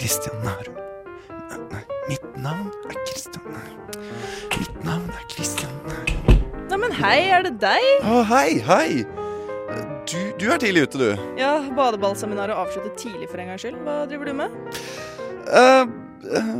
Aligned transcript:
Christian 0.00 0.36
Nærum. 0.44 0.76
Nei, 1.70 1.82
mitt 2.08 2.22
navn 2.40 2.70
er 2.88 2.96
Kristian 3.04 3.42
Nærum. 3.52 3.80
Mitt 4.58 4.84
navn 4.84 5.10
er 5.12 5.26
Kristian 5.28 5.74
Nærum. 5.84 6.38
Neimen 6.70 6.94
hei, 6.96 7.18
er 7.28 7.44
det 7.44 7.52
deg? 7.60 7.84
Å, 8.08 8.22
hei, 8.30 8.60
hei! 8.64 9.02
Du, 10.08 10.16
du 10.40 10.46
er 10.54 10.62
tidlig 10.62 10.86
ute, 10.88 11.02
du. 11.02 11.26
Ja, 11.38 11.52
badeballseminaret 11.76 12.56
avsluttet 12.56 12.96
tidlig 13.02 13.28
for 13.28 13.42
en 13.42 13.52
gangs 13.52 13.66
skyld. 13.66 13.76
Hva 13.84 13.98
driver 14.08 14.30
du 14.30 14.38
med? 14.40 14.56
Eh, 15.52 15.84
eh, 16.32 16.50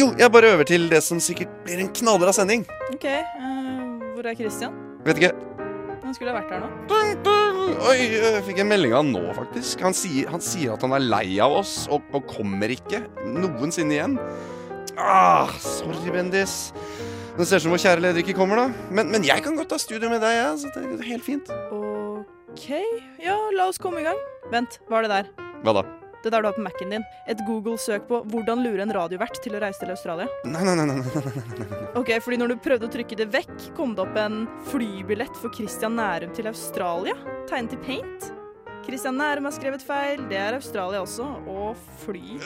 jo, 0.00 0.08
jeg 0.16 0.32
bare 0.32 0.56
øver 0.56 0.72
til 0.72 0.88
det 0.90 1.04
som 1.04 1.20
sikkert 1.20 1.52
blir 1.68 1.84
en 1.84 1.92
knallbra 2.00 2.32
sending. 2.32 2.64
Ok, 2.94 3.10
Uh, 3.36 4.00
hvor 4.16 4.24
er 4.24 4.38
Kristian? 4.40 4.72
Vet 5.04 5.20
ikke. 5.20 5.34
Han 6.02 6.16
skulle 6.16 6.32
ha 6.32 6.40
vært 6.40 6.56
her 6.56 6.64
nå. 6.64 6.72
Dun, 6.88 7.18
dun. 7.26 7.35
Oi, 7.66 7.96
jeg 8.14 8.42
fikk 8.46 8.60
en 8.62 8.70
melding 8.70 8.92
av 8.94 9.02
han 9.02 9.12
nå, 9.14 9.22
faktisk. 9.36 9.82
Han 9.84 9.94
sier, 9.96 10.28
han 10.30 10.42
sier 10.44 10.74
at 10.76 10.84
han 10.86 10.94
er 10.96 11.02
lei 11.02 11.38
av 11.42 11.56
oss 11.58 11.74
og, 11.92 12.04
og 12.14 12.28
kommer 12.30 12.70
ikke 12.72 13.02
noensinne 13.26 13.96
igjen. 13.96 14.16
Ah, 14.96 15.50
sorry, 15.60 16.08
Bendis. 16.14 16.72
Det 17.36 17.44
ser 17.44 17.60
ut 17.60 17.66
som 17.66 17.74
vår 17.74 17.82
kjære 17.82 18.04
leder 18.04 18.22
ikke 18.22 18.36
kommer, 18.38 18.62
da. 18.62 18.86
Men, 18.88 19.10
men 19.12 19.26
jeg 19.26 19.44
kan 19.44 19.58
godt 19.58 19.74
ta 19.74 19.80
studio 19.82 20.08
med 20.12 20.22
deg, 20.24 20.38
jeg. 20.38 20.62
Så 20.62 20.72
det 20.72 20.86
er 20.86 21.10
helt 21.10 21.26
fint. 21.26 21.52
Ok, 21.68 22.70
ja, 23.20 23.36
la 23.58 23.68
oss 23.68 23.82
komme 23.82 24.00
i 24.00 24.06
gang. 24.06 24.20
Vent, 24.54 24.80
hva 24.88 25.02
er 25.02 25.08
det 25.08 25.14
der? 25.18 25.32
Hva 25.66 25.80
da? 25.82 25.84
Det 26.26 26.32
der 26.34 26.42
du 26.42 26.48
har 26.48 26.56
på 26.56 26.62
Mac-en 26.64 26.90
din. 26.90 27.04
Et 27.30 27.38
Google-søk 27.46 28.08
på 28.08 28.18
'hvordan 28.26 28.62
lure 28.64 28.82
en 28.82 28.90
radiovert 28.90 29.38
til 29.42 29.54
å 29.54 29.60
reise 29.62 29.78
til 29.78 29.92
Australia'. 29.94 30.26
Nei, 30.44 30.64
nei, 30.64 30.74
nei. 30.74 30.86
nei, 30.86 30.96
nei, 30.96 31.22
nei. 31.22 31.76
Ok, 31.94 32.10
fordi 32.18 32.38
når 32.40 32.48
du 32.48 32.56
prøvde 32.56 32.88
å 32.88 32.90
trykke 32.90 33.16
det 33.16 33.28
vekk, 33.30 33.76
kom 33.76 33.94
det 33.94 34.02
opp 34.02 34.16
en 34.18 34.48
flybillett 34.66 35.38
for 35.38 35.54
Christian 35.54 35.94
Nærum 35.94 36.34
til 36.34 36.50
Australia, 36.50 37.14
tegnet 37.46 37.78
i 37.78 37.80
paint. 37.86 38.32
Christian 38.82 39.16
Nærum 39.18 39.46
har 39.46 39.54
skrevet 39.54 39.82
feil, 39.86 40.26
det 40.28 40.36
er 40.36 40.58
Australia 40.58 41.00
også, 41.02 41.26
og 41.46 41.78
fly. 42.02 42.38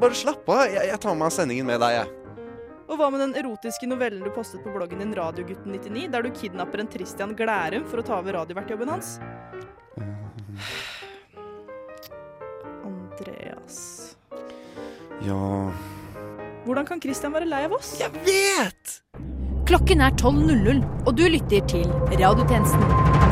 Bare 0.00 0.16
slapp 0.16 0.48
av. 0.48 0.64
Jeg, 0.72 0.88
jeg 0.88 1.00
tar 1.00 1.14
med 1.20 1.36
sendingen 1.36 1.68
med 1.68 1.80
deg, 1.84 2.00
jeg. 2.00 2.08
Og 2.88 2.96
hva 2.96 3.10
med 3.12 3.20
den 3.20 3.36
erotiske 3.36 3.88
novellen 3.90 4.24
du 4.24 4.32
postet 4.32 4.64
på 4.64 4.72
bloggen 4.72 5.04
din 5.04 5.12
Radiogutten99, 5.16 6.08
der 6.12 6.24
du 6.24 6.32
kidnapper 6.32 6.80
en 6.80 6.88
Christian 6.88 7.36
Glærum 7.36 7.84
for 7.90 8.00
å 8.00 8.06
ta 8.06 8.20
over 8.22 8.40
radiovertjobben 8.40 8.88
hans? 8.88 9.18
Andreas 13.16 14.16
Ja 15.24 15.72
Hvordan 16.64 16.86
kan 16.86 17.00
Christian 17.00 17.32
være 17.32 17.46
lei 17.48 17.62
av 17.64 17.76
oss? 17.78 17.94
Jeg 18.00 18.10
vet! 18.26 18.96
Klokken 19.66 20.02
er 20.02 20.10
12.00, 20.18 20.82
og 21.06 21.14
du 21.18 21.22
lytter 21.30 21.62
til 21.70 21.86
Radiotjenesten. 22.10 23.25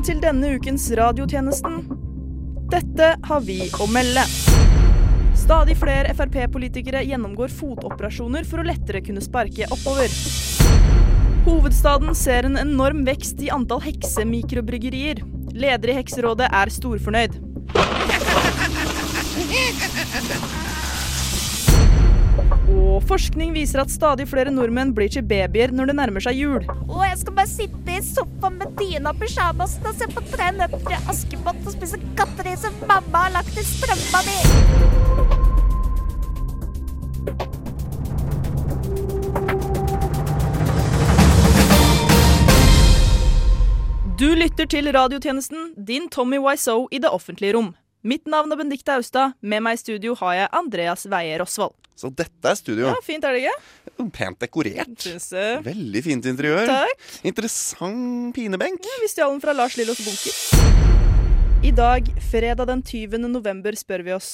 Velkommen 0.00 0.16
til 0.16 0.24
denne 0.24 0.50
ukens 0.56 0.84
radiotjenesten. 0.96 1.74
Dette 2.72 3.08
har 3.20 3.42
vi 3.44 3.66
å 3.84 3.88
melde. 3.92 4.22
Stadig 5.36 5.74
flere 5.76 6.14
Frp-politikere 6.16 7.02
gjennomgår 7.04 7.52
fotoperasjoner 7.52 8.48
for 8.48 8.62
å 8.62 8.64
lettere 8.64 9.02
kunne 9.04 9.20
sparke 9.20 9.68
oppover. 9.68 10.08
Hovedstaden 11.44 12.16
ser 12.16 12.48
en 12.48 12.56
enorm 12.62 13.04
vekst 13.04 13.44
i 13.44 13.52
antall 13.52 13.84
heksemikrobyggerier. 13.84 15.20
Leder 15.52 15.92
i 15.92 15.98
Hekserådet 16.00 16.48
er 16.48 16.72
storfornøyd. 16.72 17.36
Og 22.80 23.02
forskning 23.04 23.52
viser 23.52 23.82
at 23.82 23.92
stadig 23.92 24.24
flere 24.30 24.52
nordmenn 24.54 24.94
blir 24.96 25.10
til 25.12 25.24
babyer 25.26 25.72
når 25.74 25.90
det 25.90 25.96
nærmer 25.98 26.24
seg 26.24 26.38
jul. 26.40 26.64
Og 26.88 27.02
jeg 27.04 27.18
skal 27.20 27.36
bare 27.36 27.50
sitte 27.50 27.96
i 27.96 28.00
sofaen 28.04 28.56
med 28.60 28.72
dyna 28.80 29.12
og 29.12 29.20
pysjamasen 29.20 29.90
og 29.90 29.98
se 29.98 30.08
på 30.14 30.24
Tre 30.30 30.48
nøtter 30.56 30.84
til 30.86 31.10
Askepott 31.12 31.66
og 31.66 31.74
spise 31.76 32.00
godteri 32.18 32.56
som 32.60 32.76
mamma 32.88 33.26
har 33.26 33.36
lagt 33.36 33.60
i 33.60 33.66
strømpa 33.66 34.24
mi. 34.28 34.38
Du 44.20 44.28
lytter 44.36 44.66
til 44.68 44.90
radiotjenesten 44.92 45.70
Din 45.88 46.10
Tommy 46.12 46.38
Wiseau 46.44 46.88
i 46.92 46.98
det 47.00 47.08
offentlige 47.08 47.54
rom. 47.56 47.70
Mitt 48.00 48.24
navn 48.24 48.48
er 48.48 48.56
Benedicte 48.56 48.94
Austad. 48.96 49.34
Med 49.44 49.60
meg 49.60 49.76
i 49.76 49.80
studio 49.82 50.14
har 50.22 50.36
jeg 50.38 50.48
Andreas 50.56 51.04
Weie 51.12 51.36
Rosvold. 51.42 51.74
Så 52.00 52.08
dette 52.16 52.48
er 52.48 52.56
studio. 52.56 52.86
Ja, 52.88 52.94
Fint, 53.04 53.26
er 53.28 53.36
det 53.36 53.42
ikke? 53.44 54.06
Pent 54.16 54.40
dekorert. 54.40 55.04
Veldig 55.66 56.02
fint 56.06 56.28
interiør. 56.30 56.64
Takk. 56.70 57.04
Interessant 57.28 58.32
pinebenk. 58.32 58.88
Vi 59.02 59.10
stjal 59.12 59.34
den 59.34 59.44
fra 59.44 59.52
Lars 59.52 59.76
Lillos 59.76 60.00
bunker. 60.00 60.88
I 61.60 61.74
dag, 61.76 62.08
fredag 62.30 62.70
den 62.70 62.80
20. 62.80 63.20
november, 63.28 63.76
spør 63.76 64.06
vi 64.06 64.16
oss. 64.16 64.30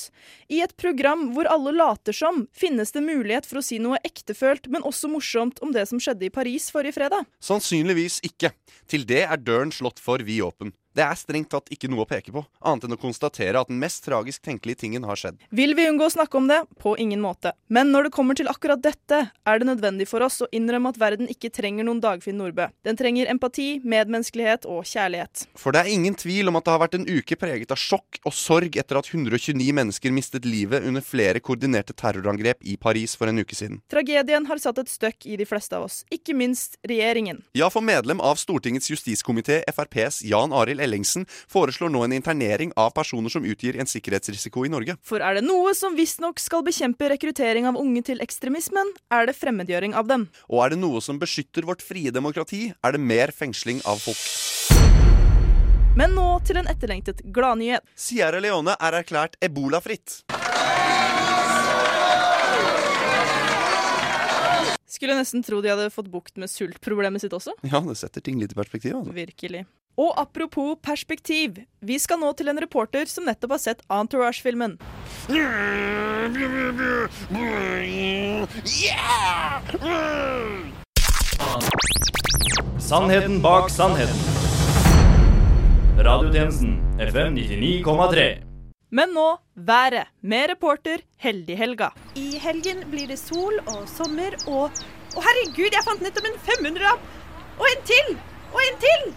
I 0.47 0.61
et 0.63 0.77
program 0.79 1.33
hvor 1.35 1.51
alle 1.51 1.75
later 1.75 2.15
som, 2.15 2.45
finnes 2.55 2.95
det 2.95 3.03
mulighet 3.03 3.51
for 3.51 3.59
å 3.59 3.67
si 3.67 3.81
noe 3.83 3.99
ektefølt, 4.07 4.71
men 4.71 4.87
også 4.87 5.11
morsomt 5.11 5.59
om 5.59 5.75
det 5.75 5.89
som 5.91 5.99
skjedde 5.99 6.29
i 6.29 6.31
Paris 6.31 6.71
forrige 6.71 7.01
fredag? 7.01 7.27
Sannsynligvis 7.43 8.23
ikke. 8.31 8.55
Til 8.87 9.03
det 9.11 9.25
er 9.27 9.43
døren 9.43 9.75
slått 9.75 9.99
for 9.99 10.23
vid 10.23 10.47
åpen. 10.47 10.71
Det 10.97 11.05
er 11.05 11.19
strengt 11.21 11.51
tatt 11.53 11.69
ikke 11.69 11.91
noe 11.93 12.07
å 12.07 12.09
peke 12.09 12.33
på, 12.33 12.41
annet 12.65 12.87
enn 12.87 12.97
å 12.97 13.01
konstatere 13.01 13.61
at 13.61 13.69
den 13.69 13.77
mest 13.83 14.01
tragisk 14.07 14.41
tenkelige 14.47 14.81
tingen 14.81 15.05
har 15.05 15.19
skjedd. 15.21 15.43
Vil 15.53 15.75
vi 15.77 15.85
unngå 15.91 16.07
å 16.07 16.13
snakke 16.15 16.39
om 16.39 16.47
det? 16.49 16.63
På 16.81 16.95
ingen 16.97 17.21
måte. 17.21 17.53
Men 17.69 17.91
når 17.93 18.07
det 18.07 18.13
kommer 18.17 18.39
til 18.39 18.49
akkurat 18.49 18.81
dette, 18.81 19.19
er 19.29 19.61
det 19.61 19.69
nødvendig 19.69 20.07
for 20.09 20.25
oss 20.25 20.39
å 20.41 20.49
innrømme 20.57 20.95
at 20.95 21.01
verden 21.03 21.29
ikke 21.29 21.51
trenger 21.53 21.85
noen 21.85 22.01
Dagfinn 22.01 22.39
Nordbø. 22.41 22.71
Den 22.89 22.97
trenger 22.97 23.29
empati, 23.29 23.67
medmenneskelighet 23.85 24.65
og 24.73 24.87
kjærlighet. 24.89 25.45
For 25.61 25.77
det 25.77 25.83
er 25.83 25.91
ingen 25.93 26.17
tvil 26.17 26.49
om 26.49 26.57
at 26.57 26.65
det 26.65 26.73
har 26.73 26.83
vært 26.87 26.97
en 26.97 27.05
uke 27.05 27.37
preget 27.45 27.77
av 27.77 27.83
sjokk 27.83 28.23
og 28.23 28.33
sorg 28.33 28.81
etter 28.81 28.97
at 28.97 29.13
129 29.13 29.69
mennesker 29.77 30.17
mistet 30.17 30.49
livet 30.49 30.89
under 30.89 31.05
flere 31.05 31.45
koordinerte 31.45 31.93
terrorangrep 31.93 32.65
i 32.65 32.79
Paris 32.81 33.19
for 33.21 33.29
en 33.29 33.45
uke 33.45 33.59
siden. 33.59 33.83
Tragedien 33.93 34.49
har 34.49 34.65
satt 34.65 34.81
et 34.81 34.95
støkk 34.95 35.29
i 35.29 35.37
de 35.37 35.45
fleste 35.45 35.77
av 35.77 35.85
oss, 35.91 36.01
ikke 36.09 36.33
minst 36.33 36.81
regjeringen. 36.89 37.45
Ja, 37.53 37.69
for 37.69 37.85
medlem 37.85 38.25
av 38.25 38.41
Stortingets 38.41 38.89
justiskomité, 38.89 39.61
FrPs 39.77 40.23
Jan 40.25 40.57
Arild 40.57 40.86
Ellingsen, 40.87 41.27
foreslår 41.51 41.93
nå 41.93 42.05
en 42.07 42.17
internering 42.17 42.73
av 42.79 42.93
personer 42.97 43.33
som 43.33 43.45
utgir 43.45 43.79
en 43.81 43.91
sikkerhetsrisiko 43.91 44.65
i 44.67 44.73
Norge. 44.73 44.97
For 45.07 45.23
er 45.25 45.41
det 45.41 45.45
noe 45.47 45.75
som 45.77 45.99
visstnok 45.99 46.41
skal 46.43 46.65
bekjempe 46.67 47.11
rekruttering 47.13 47.69
av 47.69 47.79
unge 47.81 48.05
til 48.07 48.23
ekstremismen, 48.25 48.95
er 49.13 49.29
det 49.29 49.37
fremmedgjøring 49.39 49.97
av 49.99 50.09
dem. 50.11 50.29
Og 50.49 50.65
er 50.65 50.75
det 50.75 50.81
noe 50.83 51.03
som 51.05 51.21
beskytter 51.23 51.67
vårt 51.67 51.85
frie 51.85 52.15
demokrati, 52.15 52.71
er 52.71 52.97
det 52.97 53.03
mer 53.03 53.35
fengsling 53.35 53.83
av 53.85 54.01
folk. 54.07 54.23
Men 55.97 56.13
nå 56.13 56.27
til 56.45 56.59
en 56.61 56.67
etterlengtet 56.69 57.23
gladnyhet. 57.33 57.87
Sierra 57.97 58.41
Leone 58.45 58.75
er 58.77 58.99
erklært 58.99 59.39
ebolafritt. 59.41 60.27
Skulle 64.97 65.17
nesten 65.17 65.43
tro 65.45 65.63
de 65.65 65.73
hadde 65.73 65.89
fått 65.93 66.09
bukt 66.13 66.39
med 66.41 66.49
sultproblemet 66.53 67.25
sitt 67.25 67.35
også. 67.37 67.53
Ja, 67.69 67.83
det 67.85 67.97
setter 68.01 68.25
ting 68.25 68.39
litt 68.41 68.53
i 68.55 68.57
perspektiv. 68.57 68.95
altså. 69.01 69.13
Virkelig. 69.17 69.65
Og 69.97 70.13
apropos 70.21 70.77
perspektiv. 70.85 71.63
Vi 71.81 71.97
skal 71.99 72.21
nå 72.21 72.29
til 72.37 72.51
en 72.53 72.61
reporter 72.61 73.09
som 73.09 73.25
nettopp 73.25 73.55
har 73.57 73.63
sett 73.63 73.81
Entourage-filmen. 73.89 74.77
Sannheten 82.77 83.41
bak 83.41 83.73
sannheten. 83.73 84.21
Radiotjenesten 85.97 86.77
FM 87.01 87.41
99,3. 87.41 88.29
Men 88.93 89.17
nå 89.17 89.29
været, 89.55 90.13
med 90.21 90.51
reporter 90.53 91.01
Heldig 91.17 91.57
Helga. 91.57 91.91
I 92.15 92.37
helgen 92.39 92.85
blir 92.93 93.09
det 93.09 93.19
sol 93.19 93.59
og 93.65 93.89
sommer 93.89 94.37
og 94.45 94.69
Å, 95.17 95.23
herregud, 95.25 95.73
jeg 95.73 95.85
fant 95.87 96.03
nettopp 96.05 96.27
en 96.29 96.35
500-lapp! 96.45 97.05
Og 97.57 97.71
en 97.71 97.87
til! 97.89 98.19
Og 98.53 98.59
en 98.61 98.83
til! 98.83 99.15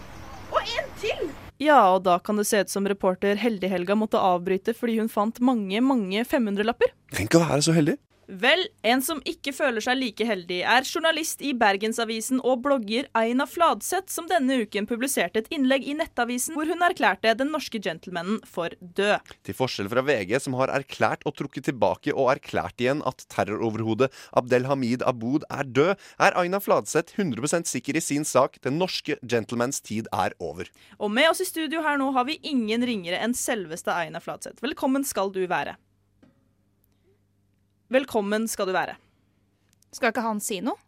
Og 0.50 0.60
en 0.60 0.92
til! 1.00 1.30
Ja, 1.60 1.80
og 1.94 2.04
da 2.06 2.16
kan 2.24 2.40
det 2.40 2.46
se 2.48 2.62
ut 2.64 2.72
som 2.72 2.86
reporter 2.88 3.36
Heldig 3.40 3.68
Helga 3.68 3.96
måtte 3.98 4.20
avbryte 4.20 4.72
fordi 4.76 4.96
hun 5.00 5.10
fant 5.12 5.42
mange, 5.44 5.82
mange 5.84 6.24
500-lapper. 6.24 6.94
Tenk 7.16 7.36
å 7.36 7.42
være 7.44 7.64
så 7.66 7.74
heldig. 7.76 7.98
Vel, 8.30 8.60
en 8.86 9.00
som 9.02 9.18
ikke 9.26 9.50
føler 9.50 9.82
seg 9.82 9.96
like 9.98 10.22
heldig, 10.26 10.60
er 10.62 10.84
journalist 10.86 11.40
i 11.42 11.50
Bergensavisen 11.58 12.38
og 12.46 12.60
blogger 12.62 13.08
Aina 13.18 13.42
Fladseth, 13.50 14.06
som 14.14 14.28
denne 14.30 14.60
uken 14.62 14.86
publiserte 14.86 15.42
et 15.42 15.50
innlegg 15.50 15.88
i 15.90 15.96
Nettavisen 15.98 16.54
hvor 16.54 16.70
hun 16.70 16.84
erklærte 16.86 17.32
den 17.40 17.50
norske 17.50 17.80
gentlemanen 17.82 18.38
for 18.46 18.76
død. 18.78 19.34
Til 19.42 19.58
forskjell 19.58 19.90
fra 19.90 20.06
VG, 20.06 20.36
som 20.46 20.54
har 20.60 20.70
erklært 20.76 21.26
og 21.26 21.34
trukket 21.40 21.66
tilbake 21.72 22.14
og 22.14 22.30
erklært 22.36 22.78
igjen 22.78 23.02
at 23.08 23.26
terroroverhodet 23.34 24.12
Abdelhamid 24.38 25.02
Aboud 25.10 25.48
er 25.50 25.66
død, 25.66 25.92
er 26.22 26.38
Aina 26.38 26.62
Fladseth 26.62 27.18
100% 27.18 27.66
sikker 27.66 27.98
i 27.98 28.04
sin 28.12 28.28
sak. 28.28 28.62
Den 28.62 28.78
norske 28.78 29.18
gentlemans 29.26 29.82
tid 29.82 30.06
er 30.14 30.38
over. 30.38 30.70
Og 31.02 31.10
med 31.10 31.32
oss 31.32 31.42
i 31.42 31.50
studio 31.50 31.82
her 31.82 31.98
nå 31.98 32.12
har 32.14 32.30
vi 32.30 32.38
ingen 32.46 32.86
ringere 32.86 33.18
enn 33.18 33.34
selveste 33.34 33.90
Aina 33.90 34.22
Fladseth. 34.22 34.62
Velkommen 34.62 35.02
skal 35.02 35.34
du 35.34 35.42
være. 35.50 35.80
Velkommen 37.90 38.44
skal 38.46 38.68
du 38.70 38.74
være. 38.74 38.94
Skal 39.90 40.12
ikke 40.12 40.22
han 40.22 40.38
si 40.42 40.60
noe? 40.62 40.78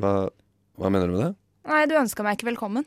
Hva, 0.00 0.28
hva 0.76 0.90
mener 0.92 1.08
du 1.08 1.14
med 1.16 1.22
det? 1.24 1.30
Nei, 1.70 1.84
du 1.88 1.94
ønska 1.96 2.24
meg 2.24 2.36
ikke 2.36 2.50
velkommen. 2.50 2.84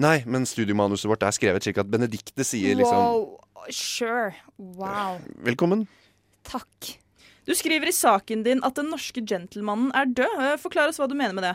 Nei, 0.00 0.18
men 0.28 0.44
studiomanuset 0.48 1.08
vårt 1.08 1.24
er 1.24 1.32
skrevet 1.36 1.64
slik 1.64 1.80
at 1.80 1.88
Benedicte 1.92 2.44
sier 2.44 2.76
liksom 2.76 3.00
Wow. 3.00 3.24
Sure. 3.72 4.34
Wow. 4.60 5.22
Velkommen. 5.46 5.86
Takk. 6.44 6.90
Du 7.48 7.54
skriver 7.56 7.88
i 7.88 7.96
saken 7.96 8.42
din 8.44 8.60
at 8.64 8.76
den 8.76 8.90
norske 8.92 9.24
gentlemanen 9.24 9.88
er 9.96 10.08
død. 10.20 10.36
Eh, 10.44 10.56
Forklar 10.60 10.92
oss 10.92 11.00
hva 11.00 11.08
du 11.08 11.16
mener 11.16 11.36
med 11.36 11.46
det. 11.48 11.54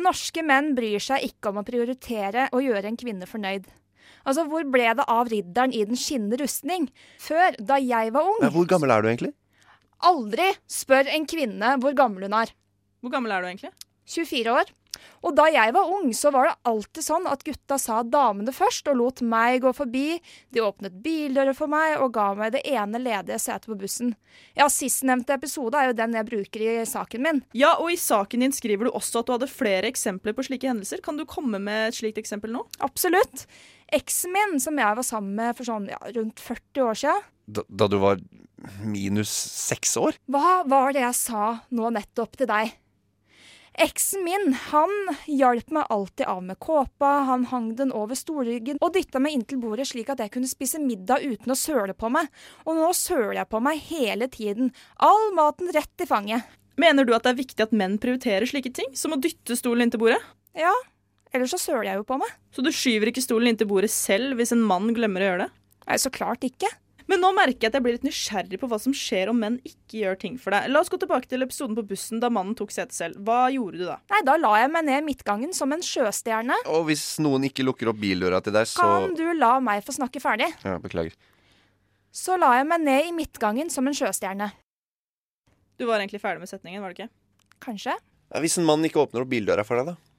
Norske 0.00 0.44
menn 0.44 0.74
bryr 0.76 1.00
seg 1.00 1.24
ikke 1.30 1.48
om 1.48 1.62
å 1.62 1.66
prioritere 1.66 2.50
å 2.52 2.60
gjøre 2.60 2.92
en 2.92 3.00
kvinne 3.00 3.28
fornøyd. 3.28 3.72
Altså, 4.28 4.44
Hvor 4.52 4.68
ble 4.68 4.92
det 5.00 5.08
av 5.08 5.32
ridderen 5.32 5.72
i 5.72 5.80
den 5.88 5.96
skinnende 5.96 6.42
rustning? 6.42 6.90
Før, 7.20 7.56
da 7.56 7.80
jeg 7.80 8.12
var 8.12 8.28
ung. 8.28 8.44
Hvor 8.52 8.68
gammel 8.68 8.92
er 8.92 9.00
du 9.00 9.08
egentlig? 9.08 9.32
Aldri 10.06 10.48
spør 10.70 11.10
en 11.12 11.26
kvinne 11.28 11.76
hvor 11.82 11.96
gammel 11.96 12.28
hun 12.28 12.36
er. 12.40 12.52
Hvor 13.00 13.12
gammel 13.12 13.32
er 13.34 13.42
du 13.42 13.50
egentlig? 13.50 13.72
24 14.10 14.54
år. 14.56 14.70
Og 15.24 15.34
da 15.36 15.46
jeg 15.52 15.72
var 15.76 15.88
ung, 15.92 16.10
så 16.16 16.30
var 16.32 16.48
det 16.48 16.54
alltid 16.68 17.04
sånn 17.04 17.26
at 17.28 17.42
gutta 17.44 17.76
sa 17.80 18.00
damene 18.04 18.52
først 18.52 18.88
og 18.90 18.98
lot 18.98 19.22
meg 19.24 19.60
gå 19.64 19.72
forbi. 19.76 20.18
De 20.52 20.62
åpnet 20.64 20.96
bildører 21.04 21.56
for 21.56 21.70
meg 21.72 21.98
og 22.00 22.12
ga 22.16 22.30
meg 22.36 22.54
det 22.56 22.62
ene 22.68 23.00
ledige 23.00 23.38
setet 23.40 23.68
på 23.70 23.76
bussen. 23.80 24.14
Ja, 24.58 24.68
Sistnevnte 24.72 25.36
episode 25.36 25.76
er 25.78 25.90
jo 25.90 25.98
den 25.98 26.16
jeg 26.16 26.28
bruker 26.28 26.64
i 26.64 26.76
saken 26.88 27.24
min. 27.26 27.42
Ja, 27.56 27.74
og 27.78 27.92
i 27.92 27.98
saken 28.00 28.44
din 28.44 28.56
skriver 28.56 28.88
du 28.88 28.94
også 28.96 29.20
at 29.22 29.28
du 29.28 29.34
hadde 29.36 29.50
flere 29.52 29.90
eksempler 29.90 30.36
på 30.36 30.46
slike 30.48 30.68
hendelser. 30.68 31.04
Kan 31.04 31.20
du 31.20 31.26
komme 31.28 31.60
med 31.62 31.90
et 31.90 32.00
slikt 32.00 32.20
eksempel 32.20 32.52
nå? 32.56 32.64
Absolutt. 32.84 33.46
Eksen 33.92 34.32
min, 34.34 34.56
som 34.62 34.78
jeg 34.80 35.00
var 35.00 35.06
sammen 35.06 35.36
med 35.36 35.56
for 35.58 35.68
sånn 35.68 35.88
ja, 35.90 36.00
rundt 36.16 36.40
40 36.44 36.88
år 36.88 37.04
siden, 37.04 37.28
Da, 37.50 37.64
da 37.66 37.88
du 37.90 37.96
var 37.98 38.20
minus 38.84 39.30
seks 39.30 39.96
år? 40.00 40.18
Hva 40.30 40.62
var 40.68 40.94
det 40.96 41.04
jeg 41.04 41.18
sa 41.18 41.48
nå 41.74 41.90
nettopp 41.96 42.38
til 42.40 42.50
deg? 42.50 42.76
Eksen 43.80 44.24
min, 44.26 44.50
han 44.52 44.90
hjalp 45.30 45.70
meg 45.72 45.92
alltid 45.94 46.26
av 46.26 46.42
med 46.44 46.58
kåpa, 46.60 47.10
han 47.28 47.46
hang 47.52 47.70
den 47.78 47.92
over 47.96 48.18
stolryggen 48.18 48.80
og 48.82 48.92
dytta 48.96 49.22
meg 49.22 49.36
inntil 49.36 49.60
bordet 49.62 49.86
slik 49.88 50.10
at 50.12 50.20
jeg 50.20 50.32
kunne 50.34 50.50
spise 50.50 50.80
middag 50.82 51.22
uten 51.22 51.54
å 51.54 51.56
søle 51.56 51.94
på 51.94 52.10
meg. 52.12 52.28
Og 52.66 52.76
nå 52.76 52.90
søler 52.96 53.38
jeg 53.38 53.50
på 53.52 53.62
meg 53.64 53.80
hele 53.86 54.28
tiden. 54.32 54.72
All 54.98 55.30
maten 55.38 55.70
rett 55.72 56.02
i 56.02 56.08
fanget. 56.10 56.50
Mener 56.80 57.06
du 57.06 57.14
at 57.14 57.24
det 57.24 57.32
er 57.32 57.40
viktig 57.40 57.64
at 57.64 57.76
menn 57.76 57.96
prioriterer 58.02 58.48
slike 58.48 58.72
ting, 58.74 58.90
som 58.96 59.14
å 59.14 59.20
dytte 59.22 59.56
stolen 59.56 59.86
inntil 59.86 60.02
bordet? 60.02 60.20
Ja, 60.58 60.74
ellers 61.32 61.54
så 61.54 61.62
søler 61.62 61.92
jeg 61.92 62.02
jo 62.02 62.06
på 62.10 62.18
meg. 62.20 62.36
Så 62.52 62.64
du 62.66 62.72
skyver 62.74 63.12
ikke 63.12 63.24
stolen 63.24 63.52
inntil 63.52 63.70
bordet 63.70 63.92
selv 63.94 64.40
hvis 64.40 64.52
en 64.56 64.66
mann 64.66 64.90
glemmer 64.96 65.22
å 65.22 65.30
gjøre 65.30 65.46
det? 65.46 65.50
Nei, 65.86 65.98
så 66.02 66.12
klart 66.12 66.44
ikke. 66.46 66.68
Men 67.10 67.18
nå 67.24 67.32
merker 67.34 67.64
jeg 67.66 67.72
at 67.72 67.76
jeg 67.78 67.82
blir 67.82 67.96
litt 67.96 68.04
nysgjerrig 68.06 68.58
på 68.62 68.68
hva 68.70 68.76
som 68.78 68.94
skjer 68.94 69.32
om 69.32 69.38
menn 69.42 69.56
ikke 69.66 69.98
gjør 70.04 70.18
ting 70.22 70.36
for 70.38 70.54
deg. 70.54 70.68
La 70.70 70.78
oss 70.84 70.90
gå 70.92 70.98
tilbake 71.02 71.26
til 71.30 71.42
episoden 71.42 71.74
på 71.74 71.82
bussen 71.90 72.20
da 72.22 72.30
mannen 72.30 72.54
tok 72.58 72.70
setet 72.70 72.94
selv. 72.94 73.18
Hva 73.26 73.48
gjorde 73.50 73.80
du 73.80 73.86
da? 73.88 73.96
Nei, 74.12 74.20
da 74.28 74.36
la 74.38 74.52
jeg 74.60 74.70
meg 74.70 74.86
ned 74.86 75.00
i 75.00 75.06
midtgangen 75.08 75.56
som 75.56 75.74
en 75.74 75.82
sjøstjerne. 75.82 76.60
Og 76.70 76.86
hvis 76.86 77.02
noen 77.24 77.48
ikke 77.48 77.66
lukker 77.66 77.90
opp 77.90 77.98
bildøra 77.98 78.38
til 78.46 78.54
deg, 78.54 78.70
så 78.70 78.86
Kan 78.86 79.16
du 79.18 79.24
la 79.34 79.56
meg 79.64 79.82
få 79.86 79.96
snakke 79.96 80.22
ferdig? 80.22 80.52
Ja, 80.62 80.76
beklager. 80.82 81.16
Så 82.14 82.38
la 82.38 82.52
jeg 82.60 82.68
meg 82.70 82.86
ned 82.86 83.08
i 83.10 83.16
midtgangen 83.16 83.74
som 83.74 83.90
en 83.90 83.96
sjøstjerne. 83.96 84.52
Du 85.80 85.88
var 85.90 85.98
egentlig 85.98 86.22
ferdig 86.22 86.44
med 86.44 86.50
setningen, 86.52 86.82
var 86.84 86.94
du 86.94 87.00
ikke? 87.00 87.10
Kanskje? 87.64 87.96
Ja, 88.30 88.38
hvis 88.44 88.58
en 88.60 88.66
mann 88.68 88.86
ikke 88.86 89.02
åpner 89.02 89.24
opp 89.24 89.32
bildøra 89.32 89.66
for 89.66 89.80
deg, 89.80 89.90
da? 89.90 90.09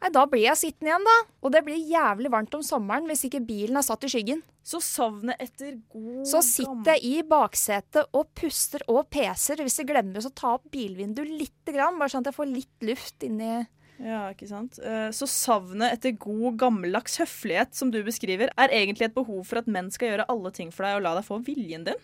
Nei, 0.00 0.10
Da 0.14 0.22
blir 0.26 0.46
jeg 0.46 0.56
sittende 0.56 0.90
igjen, 0.92 1.04
da. 1.04 1.16
Og 1.44 1.52
det 1.52 1.60
blir 1.66 1.76
jævlig 1.76 2.30
varmt 2.32 2.54
om 2.56 2.62
sommeren 2.64 3.08
hvis 3.10 3.26
ikke 3.28 3.42
bilen 3.44 3.76
er 3.76 3.84
satt 3.84 4.04
i 4.06 4.10
skyggen. 4.12 4.40
Så 4.64 4.80
savnet 4.84 5.40
etter 5.40 5.74
god 5.92 6.24
Så 6.28 6.40
sitter 6.44 6.94
jeg 6.96 7.04
i 7.08 7.22
baksetet 7.26 8.08
og 8.16 8.28
puster 8.36 8.84
og 8.92 9.08
peser 9.12 9.60
hvis 9.64 9.78
jeg 9.80 9.88
glemmer 9.88 10.20
å 10.24 10.32
ta 10.36 10.54
opp 10.58 10.66
bilvinduet 10.72 11.28
lite 11.28 11.74
grann, 11.74 11.98
bare 12.00 12.12
sånn 12.12 12.24
at 12.24 12.32
jeg 12.32 12.38
får 12.38 12.50
litt 12.52 12.88
luft 12.88 13.24
inni 13.26 13.52
Ja, 14.00 14.30
ikke 14.32 14.48
sant. 14.48 14.78
Eh, 14.80 15.10
Så 15.16 15.28
savnet 15.28 15.96
etter 15.98 16.16
god, 16.16 16.56
gammeldags 16.60 17.18
høflighet, 17.20 17.74
som 17.76 17.90
du 17.92 18.02
beskriver, 18.06 18.52
er 18.56 18.72
egentlig 18.72 19.10
et 19.10 19.16
behov 19.16 19.44
for 19.48 19.60
at 19.60 19.68
menn 19.68 19.90
skal 19.92 20.12
gjøre 20.14 20.28
alle 20.32 20.52
ting 20.56 20.70
for 20.72 20.86
deg 20.88 20.96
og 21.00 21.04
la 21.04 21.14
deg 21.18 21.26
få 21.28 21.40
viljen 21.44 21.84
din? 21.88 22.00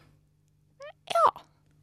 Ja. 1.12 1.28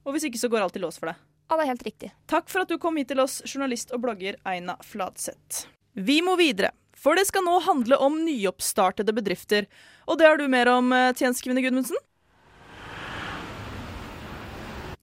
Og 0.06 0.14
hvis 0.14 0.28
ikke, 0.28 0.42
så 0.42 0.50
går 0.52 0.66
alt 0.66 0.78
i 0.78 0.84
lås 0.84 1.00
for 1.00 1.10
deg. 1.10 1.22
Ja, 1.50 1.58
det 1.58 1.66
er 1.66 1.72
helt 1.74 1.86
riktig. 1.88 2.12
Takk 2.30 2.50
for 2.50 2.64
at 2.64 2.70
du 2.72 2.78
kom 2.82 2.98
hit 2.98 3.10
til 3.10 3.22
oss, 3.24 3.42
journalist 3.46 3.94
og 3.96 4.02
blogger 4.06 4.38
Aina 4.46 4.76
Fladseth. 4.86 5.66
Vi 5.94 6.22
må 6.26 6.34
videre, 6.40 6.72
for 6.98 7.18
det 7.18 7.28
skal 7.30 7.46
nå 7.46 7.60
handle 7.68 8.00
om 8.02 8.16
nyoppstartede 8.26 9.14
bedrifter. 9.14 9.68
Og 10.10 10.18
det 10.18 10.26
har 10.26 10.40
du 10.42 10.48
mer 10.50 10.68
om, 10.72 10.92
eh, 10.92 11.14
tjenestekvinne 11.14 11.62
Gudmundsen? 11.62 11.98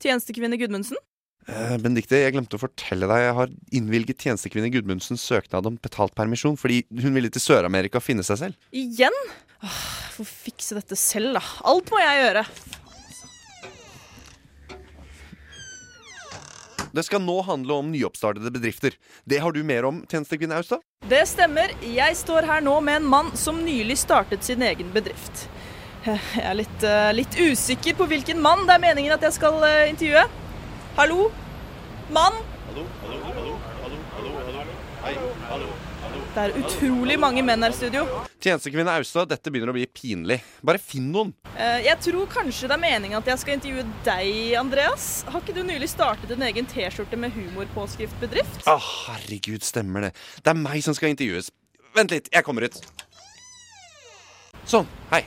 Tjenestekvinne 0.01 0.59
Gudmundsen? 0.59 0.97
Eh, 1.49 1.77
Benedikte, 1.79 2.19
jeg 2.21 2.35
glemte 2.35 2.59
å 2.59 2.61
fortelle 2.61 3.09
deg 3.09 3.23
Jeg 3.25 3.35
har 3.35 3.49
innvilget 3.73 4.19
tjenestekvinne 4.19 4.71
Gudmundsens 4.71 5.23
søknad 5.25 5.67
om 5.67 5.79
betalt 5.79 6.15
permisjon 6.15 6.59
fordi 6.61 6.85
hun 7.01 7.15
ville 7.17 7.31
til 7.33 7.41
Sør-Amerika 7.41 8.01
finne 8.03 8.23
seg 8.23 8.39
selv. 8.39 8.55
Igjen? 8.73 9.17
Åh, 9.63 9.81
får 10.17 10.27
fikse 10.27 10.75
dette 10.75 10.97
selv, 10.97 11.35
da. 11.35 11.43
Alt 11.65 11.91
må 11.91 11.99
jeg 12.03 12.23
gjøre. 12.25 12.45
Det 16.93 17.05
skal 17.07 17.23
nå 17.23 17.37
handle 17.47 17.77
om 17.79 17.91
nyoppstartede 17.93 18.51
bedrifter. 18.51 18.97
Det 19.25 19.39
har 19.39 19.55
du 19.55 19.63
mer 19.67 19.87
om, 19.87 20.03
tjenestekvinne 20.11 20.57
Austad? 20.59 20.83
Det 21.09 21.23
stemmer. 21.31 21.71
Jeg 21.87 22.17
står 22.19 22.49
her 22.49 22.65
nå 22.67 22.75
med 22.83 23.01
en 23.01 23.11
mann 23.13 23.31
som 23.39 23.61
nylig 23.65 23.99
startet 24.03 24.47
sin 24.47 24.63
egen 24.67 24.91
bedrift. 24.95 25.47
Jeg 26.05 26.43
er 26.43 26.57
litt, 26.57 26.83
eh, 26.83 27.13
litt 27.13 27.37
usikker 27.37 27.95
på 27.99 28.09
hvilken 28.11 28.41
mann 28.43 28.65
det 28.67 28.75
er 28.75 28.83
meningen 28.83 29.15
at 29.15 29.23
jeg 29.23 29.37
skal 29.37 29.63
eh, 29.69 29.91
intervjue. 29.93 30.25
Hallo? 30.97 31.31
Mann? 32.11 32.41
Det 35.50 36.43
er 36.44 36.52
utrolig 36.61 37.17
mange 37.19 37.43
menn 37.43 37.62
her 37.67 37.73
i 37.73 37.76
studio. 37.76 38.05
Tjenestekvinne 38.41 38.93
Austad, 39.00 39.26
dette 39.32 39.50
begynner 39.50 39.73
å 39.73 39.75
bli 39.75 39.87
pinlig. 39.91 40.37
Bare 40.62 40.79
finn 40.79 41.08
noen. 41.11 41.32
Eh, 41.56 41.81
Jeg 41.88 41.99
tror 42.06 42.29
kanskje 42.31 42.69
det 42.70 42.76
er 42.76 42.82
meningen 42.85 43.19
at 43.19 43.26
jeg 43.32 43.43
skal 43.43 43.56
intervjue 43.58 43.85
deg, 44.06 44.31
Andreas. 44.61 45.08
Har 45.26 45.43
ikke 45.43 45.56
du 45.58 45.62
nylig 45.67 45.91
startet 45.91 46.31
en 46.37 46.47
egen 46.47 46.70
T-skjorte 46.70 47.19
med 47.19 47.35
humorpåskriftbedrift? 47.35 48.62
Å, 48.70 48.79
herregud, 48.79 49.67
stemmer 49.67 50.06
det. 50.08 50.12
Det 50.38 50.55
er 50.55 50.61
meg 50.62 50.85
som 50.87 50.94
skal 50.94 51.11
intervjues. 51.17 51.50
Vent 51.99 52.14
litt, 52.14 52.31
jeg 52.31 52.46
kommer 52.46 52.69
ut. 52.70 52.79
Sånn. 54.70 54.87
Hei. 55.11 55.25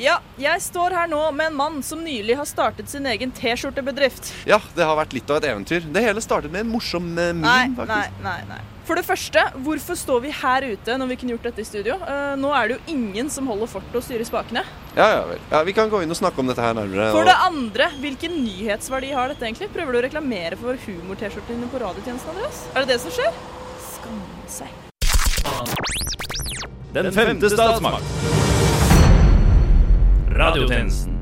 Ja, 0.00 0.14
jeg 0.40 0.62
står 0.64 0.94
her 0.96 1.08
nå 1.12 1.18
med 1.36 1.50
en 1.50 1.56
mann 1.58 1.74
som 1.84 2.00
nylig 2.00 2.32
har 2.38 2.46
startet 2.48 2.88
sin 2.88 3.04
egen 3.10 3.32
T-skjortebedrift. 3.36 4.30
Ja, 4.48 4.56
det 4.72 4.86
har 4.88 4.96
vært 4.96 5.12
litt 5.12 5.28
av 5.28 5.42
et 5.42 5.50
eventyr. 5.50 5.84
Det 5.92 6.00
hele 6.00 6.22
startet 6.24 6.48
med 6.54 6.64
en 6.64 6.70
morsom 6.72 7.10
eh, 7.20 7.34
meme, 7.36 7.42
Nei, 7.44 7.66
nei, 7.68 7.76
faktisk. 7.76 8.22
nei, 8.24 8.38
nei. 8.48 8.60
For 8.88 8.96
det 8.98 9.04
første, 9.06 9.42
hvorfor 9.60 9.98
står 10.00 10.22
vi 10.24 10.32
her 10.34 10.64
ute 10.72 10.96
når 10.98 11.10
vi 11.12 11.18
kunne 11.20 11.34
gjort 11.36 11.44
dette 11.50 11.60
i 11.62 11.68
studio? 11.68 11.98
Uh, 12.00 12.32
nå 12.40 12.48
er 12.56 12.70
det 12.72 12.78
jo 12.78 12.96
ingen 12.96 13.28
som 13.30 13.46
holder 13.52 13.68
fortet 13.70 14.00
og 14.00 14.06
styrer 14.06 14.24
spakene. 14.26 14.64
Ja, 14.96 15.10
ja 15.18 15.20
vel. 15.28 15.44
Ja, 15.52 15.60
Vi 15.68 15.76
kan 15.76 15.92
gå 15.92 16.00
inn 16.02 16.10
og 16.10 16.18
snakke 16.18 16.40
om 16.42 16.48
dette 16.48 16.64
her 16.64 16.74
nærmere. 16.80 17.12
For 17.12 17.20
og- 17.20 17.28
det 17.28 17.36
andre, 17.44 17.90
hvilken 18.00 18.40
nyhetsverdi 18.40 19.12
har 19.14 19.34
dette 19.34 19.46
egentlig? 19.46 19.68
Prøver 19.76 19.92
du 19.92 20.00
å 20.00 20.04
reklamere 20.08 20.56
for 20.58 20.80
humor-T-skjortene 20.88 21.68
på 21.70 21.84
radiotjenesten, 21.84 22.32
Andreas? 22.34 22.64
Er 22.72 22.86
det 22.88 22.94
det 22.96 23.00
som 23.04 23.14
skjer? 23.14 23.32
Skamme 23.92 24.48
seg. 24.48 24.72
Den 26.96 27.12
femte 27.14 27.52
statsmakt. 27.52 28.39
Radiotjenesten. 30.40 31.12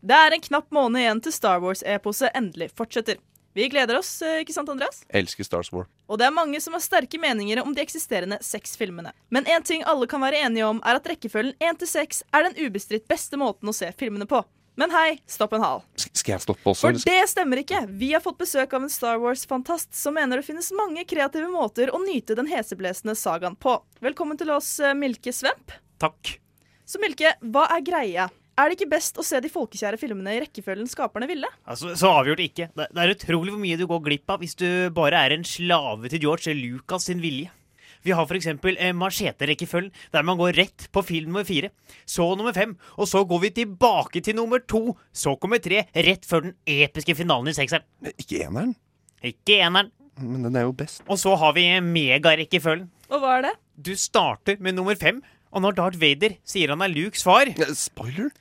Det 0.00 0.16
er 0.16 0.32
en 0.32 0.40
knapp 0.40 0.70
måned 0.72 1.02
igjen 1.02 1.18
til 1.26 1.32
Star 1.34 1.58
Wars-eposet 1.60 2.32
endelig 2.32 2.70
fortsetter. 2.72 3.18
Vi 3.52 3.66
gleder 3.68 3.98
oss, 3.98 4.22
eh, 4.22 4.38
ikke 4.40 4.54
sant, 4.54 4.68
Andreas? 4.72 5.02
Elsker 5.12 5.44
Star 5.44 5.66
Wars. 5.72 5.88
Og 6.08 6.16
det 6.18 6.24
er 6.24 6.32
mange 6.32 6.56
som 6.64 6.72
har 6.72 6.80
sterke 6.80 7.20
meninger 7.20 7.60
om 7.60 7.74
de 7.74 7.82
eksisterende 7.82 8.38
seks 8.40 8.78
filmene. 8.80 9.12
Men 9.28 9.44
én 9.44 9.62
ting 9.62 9.84
alle 9.84 10.06
kan 10.08 10.24
være 10.24 10.40
enige 10.40 10.64
om, 10.64 10.80
er 10.86 10.96
at 10.96 11.04
rekkefølgen 11.04 11.52
1 11.60 11.78
til 11.82 11.90
6 11.90 12.22
er 12.32 12.46
den 12.48 12.56
ubestridt 12.64 13.04
beste 13.06 13.36
måten 13.36 13.68
å 13.68 13.74
se 13.76 13.90
filmene 13.92 14.24
på. 14.26 14.40
Men 14.80 14.90
hei, 14.90 15.20
stopp 15.28 15.52
en 15.52 15.62
hal. 15.62 15.82
Skal 16.00 16.32
jeg 16.32 16.40
stoppe 16.46 16.64
også? 16.64 16.80
For 16.80 16.92
det 17.04 17.28
stemmer 17.28 17.60
ikke. 17.60 17.82
Vi 17.92 18.14
har 18.14 18.24
fått 18.24 18.40
besøk 18.40 18.72
av 18.72 18.86
en 18.86 18.88
Star 18.88 19.20
Wars-fantast 19.20 19.92
som 19.92 20.16
mener 20.16 20.40
det 20.40 20.48
finnes 20.48 20.72
mange 20.72 21.04
kreative 21.04 21.52
måter 21.52 21.92
å 21.92 22.00
nyte 22.00 22.34
den 22.40 22.48
heseblesende 22.48 23.14
sagaen 23.20 23.54
på. 23.54 23.82
Velkommen 24.00 24.40
til 24.40 24.48
oss, 24.50 24.80
eh, 24.80 24.94
Milke 24.94 25.30
Svemp. 25.30 25.76
Takk. 26.00 26.38
Så 26.84 27.00
Milke, 27.00 27.32
hva 27.40 27.64
er 27.72 27.84
greia? 27.84 28.28
Er 28.54 28.70
det 28.70 28.76
ikke 28.78 28.92
best 28.92 29.16
å 29.18 29.24
se 29.26 29.40
de 29.42 29.50
folkekjære 29.50 29.98
filmene 29.98 30.36
i 30.36 30.40
rekkefølgen 30.44 30.86
skaperne 30.86 31.26
ville? 31.26 31.48
Altså, 31.66 31.94
Så 31.98 32.06
avgjort 32.06 32.42
ikke. 32.44 32.68
Det, 32.76 32.86
det 32.94 33.02
er 33.02 33.14
utrolig 33.16 33.54
hvor 33.54 33.62
mye 33.64 33.78
du 33.80 33.86
går 33.90 34.02
glipp 34.04 34.30
av 34.30 34.44
hvis 34.44 34.54
du 34.60 34.68
bare 34.94 35.24
er 35.26 35.34
en 35.34 35.46
slave 35.48 36.10
til 36.12 36.22
George 36.22 36.54
Lucas 36.54 37.08
sin 37.08 37.22
vilje. 37.24 37.50
Vi 38.04 38.12
har 38.12 38.28
eksempel 38.36 38.76
eh, 38.76 38.92
machete-rekkefølgen, 38.92 39.90
der 40.12 40.26
man 40.28 40.36
går 40.36 40.52
rett 40.58 40.86
på 40.92 41.02
film 41.02 41.32
nummer 41.32 41.46
fire. 41.48 41.70
Så 42.04 42.26
nummer 42.36 42.52
fem, 42.52 42.76
og 43.00 43.08
så 43.08 43.24
går 43.24 43.40
vi 43.46 43.50
tilbake 43.62 44.20
til 44.20 44.36
nummer 44.36 44.60
to. 44.60 44.92
Så 45.08 45.38
kommer 45.40 45.62
tre, 45.64 45.86
rett 45.96 46.28
før 46.28 46.44
den 46.50 46.56
episke 46.68 47.16
finalen 47.16 47.48
i 47.48 47.56
sekseren. 47.56 47.86
Ikke 48.12 48.44
eneren, 48.44 48.74
Ikke 49.24 49.56
eneren. 49.64 49.90
men 50.20 50.44
den 50.44 50.56
er 50.56 50.68
jo 50.68 50.76
best. 50.76 51.00
Og 51.08 51.16
så 51.18 51.32
har 51.34 51.56
vi 51.56 51.64
megarekkefølgen. 51.80 52.90
Og 53.08 53.20
hva 53.24 53.38
er 53.38 53.48
det? 53.48 53.54
Du 53.74 53.94
starter 53.98 54.60
med 54.60 54.76
nummer 54.76 54.94
fem, 55.00 55.22
og 55.54 55.62
når 55.62 55.76
Darth 55.78 56.00
Vader 56.02 56.34
sier 56.46 56.72
han 56.74 56.82
er 56.84 56.92
Lukes 56.92 57.22
far, 57.26 57.50
Spoiler? 57.78 58.32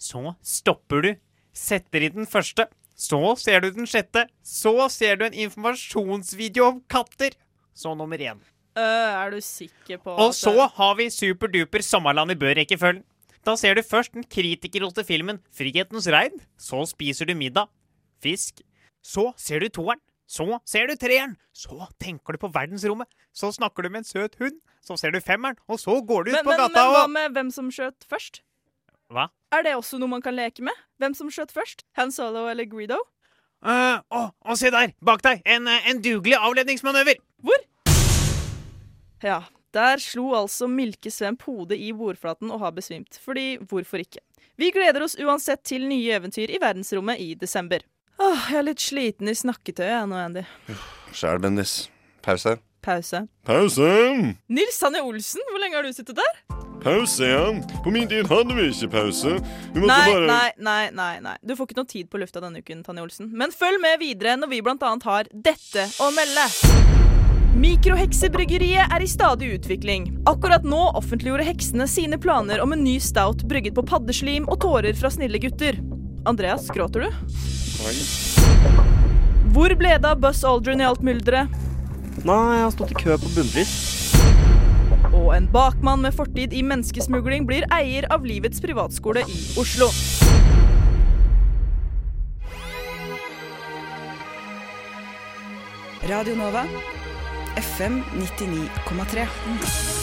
så 0.00 0.34
stopper 0.40 1.02
du, 1.04 1.10
setter 1.52 2.06
i 2.06 2.12
den 2.14 2.28
første, 2.30 2.64
så 2.96 3.34
ser 3.40 3.60
du 3.64 3.70
den 3.74 3.88
sjette, 3.88 4.26
så 4.44 4.88
ser 4.92 5.18
du 5.20 5.26
en 5.26 5.36
informasjonsvideo 5.44 6.66
om 6.68 6.80
katter. 6.88 7.36
Så 7.74 7.94
nummer 7.96 8.20
én. 8.20 8.40
Øh, 8.76 9.12
er 9.24 9.30
du 9.32 9.40
sikker 9.40 9.98
på 9.98 10.14
Og 10.14 10.34
så 10.36 10.68
har 10.76 10.94
vi 10.98 11.10
superduper 11.10 11.82
Sommerland 11.82 12.32
i 12.32 12.38
Bø-rekkefølgen. 12.38 13.04
Da 13.44 13.56
ser 13.56 13.74
du 13.74 13.82
først 13.82 14.12
den 14.12 14.24
kritikerroste 14.28 15.04
filmen 15.04 15.40
Frihetens 15.56 16.08
regn. 16.12 16.36
Så 16.60 16.84
spiser 16.90 17.26
du 17.26 17.34
middag. 17.34 17.70
Fisk. 18.22 18.60
Så 19.02 19.30
ser 19.40 19.60
du 19.64 19.68
toeren. 19.68 20.00
Så 20.30 20.46
ser 20.68 20.86
du 20.86 20.94
treeren. 20.94 21.34
Så 21.50 21.74
tenker 21.98 22.36
du 22.36 22.44
på 22.44 22.50
verdensrommet. 22.54 23.10
Så 23.34 23.50
snakker 23.56 23.82
du 23.82 23.90
med 23.90 24.04
en 24.04 24.06
søt 24.06 24.36
hund. 24.38 24.60
Så 24.80 24.96
ser 24.96 25.10
du 25.12 25.18
femmeren, 25.20 25.58
og 25.68 25.80
så 25.82 25.96
går 26.06 26.24
du 26.24 26.30
ut 26.30 26.36
men, 26.38 26.46
på 26.46 26.54
men, 26.54 26.60
gata 26.62 26.84
men 26.86 26.94
hva 26.94 27.06
med 27.10 27.34
hvem 27.36 27.50
som 27.52 27.66
skjøt 27.74 28.06
først? 28.08 28.40
Hva? 29.12 29.26
Er 29.52 29.66
det 29.66 29.74
også 29.76 29.98
noe 29.98 30.08
man 30.08 30.22
kan 30.24 30.36
leke 30.38 30.62
med? 30.64 30.76
Hvem 31.02 31.16
som 31.18 31.32
skjøt 31.34 31.50
først? 31.52 31.82
Han 31.98 32.14
Solo 32.14 32.46
eller 32.48 32.68
Greedo? 32.70 33.00
Uh, 33.60 33.98
oh, 34.14 34.30
å, 34.46 34.56
se 34.56 34.70
der! 34.72 34.94
Bak 35.04 35.20
deg! 35.26 35.42
En, 35.44 35.66
eh, 35.68 35.90
en 35.90 36.00
dugelig 36.00 36.38
avledningsmanøver! 36.38 37.18
Ja, 39.20 39.42
der 39.76 40.00
slo 40.00 40.30
altså 40.38 40.70
Milke 40.70 41.10
Svemp 41.12 41.42
hodet 41.44 41.76
i 41.76 41.90
bordflaten 41.92 42.54
og 42.54 42.62
har 42.62 42.72
besvimt. 42.78 43.18
Fordi 43.20 43.58
hvorfor 43.68 44.00
ikke? 44.00 44.22
Vi 44.56 44.70
gleder 44.72 45.04
oss 45.04 45.18
uansett 45.20 45.66
til 45.66 45.84
nye 45.90 46.16
eventyr 46.16 46.54
i 46.54 46.62
verdensrommet 46.62 47.20
i 47.20 47.34
desember. 47.36 47.84
Åh, 48.20 48.48
jeg 48.52 48.58
er 48.60 48.66
litt 48.66 48.82
sliten 48.84 49.30
i 49.30 49.36
snakketøyet 49.36 49.94
jeg 49.94 50.08
nå, 50.10 50.18
Andy. 50.20 50.42
Sjæl, 51.16 51.40
Bendis. 51.40 51.74
Pause. 52.24 52.58
Pause. 52.84 53.22
Pause! 53.48 53.86
Nils 54.52 54.76
Sanne 54.76 55.00
Olsen, 55.04 55.40
hvor 55.50 55.62
lenge 55.62 55.78
har 55.78 55.86
du 55.86 55.92
sittet 55.96 56.18
der? 56.20 56.40
Pause, 56.80 57.26
ja. 57.28 57.46
På 57.84 57.92
min 57.92 58.08
tid 58.08 58.28
hadde 58.28 58.56
vi 58.56 58.66
ikke 58.70 58.88
pause. 58.92 59.34
Vi 59.74 59.82
måtte 59.82 59.88
Nei, 59.88 60.12
bare 60.12 60.28
nei, 60.28 60.50
nei, 60.68 60.84
nei, 60.96 61.14
nei. 61.24 61.34
Du 61.44 61.52
får 61.56 61.68
ikke 61.68 61.78
noe 61.80 61.90
tid 61.90 62.08
på 62.12 62.20
lufta 62.20 62.40
denne 62.44 62.60
uken, 62.60 62.84
Tanje 62.86 63.04
Olsen. 63.04 63.28
Men 63.36 63.52
følg 63.56 63.80
med 63.84 64.00
videre 64.00 64.36
når 64.40 64.52
vi 64.52 64.62
blant 64.64 64.84
annet 64.88 65.08
har 65.08 65.28
dette 65.32 65.88
å 66.00 66.08
melde. 66.16 66.46
Mikroheksebryggeriet 67.60 68.92
er 68.94 69.04
i 69.04 69.08
stadig 69.10 69.50
utvikling. 69.58 70.10
Akkurat 70.28 70.64
nå 70.64 70.80
offentliggjorde 71.00 71.48
heksene 71.48 71.88
sine 71.90 72.20
planer 72.20 72.62
om 72.64 72.72
en 72.76 72.84
ny 72.84 72.96
stout 73.00 73.44
brygget 73.48 73.76
på 73.76 73.84
paddeslim 73.88 74.48
og 74.48 74.60
tårer 74.64 74.96
fra 74.96 75.12
snille 75.12 75.40
gutter. 75.42 75.80
Andreas, 76.28 76.68
gråter 76.72 77.08
du? 77.08 77.69
Hvor 79.50 79.72
ble 79.78 79.94
det 79.96 80.08
av 80.08 80.20
Buzz 80.22 80.44
Aldrin 80.46 80.82
i 80.82 80.86
alt 80.86 81.02
mylderet? 81.06 81.50
Nei, 82.20 82.40
jeg 82.56 82.64
har 82.66 82.74
stått 82.74 82.92
i 82.92 82.98
kø 83.00 83.16
på 83.20 83.30
bunnpris. 83.34 83.72
Og 85.10 85.32
en 85.34 85.48
bakmann 85.50 86.04
med 86.04 86.14
fortid 86.14 86.52
i 86.54 86.62
menneskesmugling 86.66 87.48
blir 87.48 87.66
eier 87.74 88.06
av 88.12 88.26
livets 88.28 88.60
privatskole 88.62 89.24
i 89.26 89.40
Oslo. 89.60 89.88
Radio 96.10 96.36
Nova. 96.36 96.66
FM 97.56 98.02
99,3. 98.18 99.99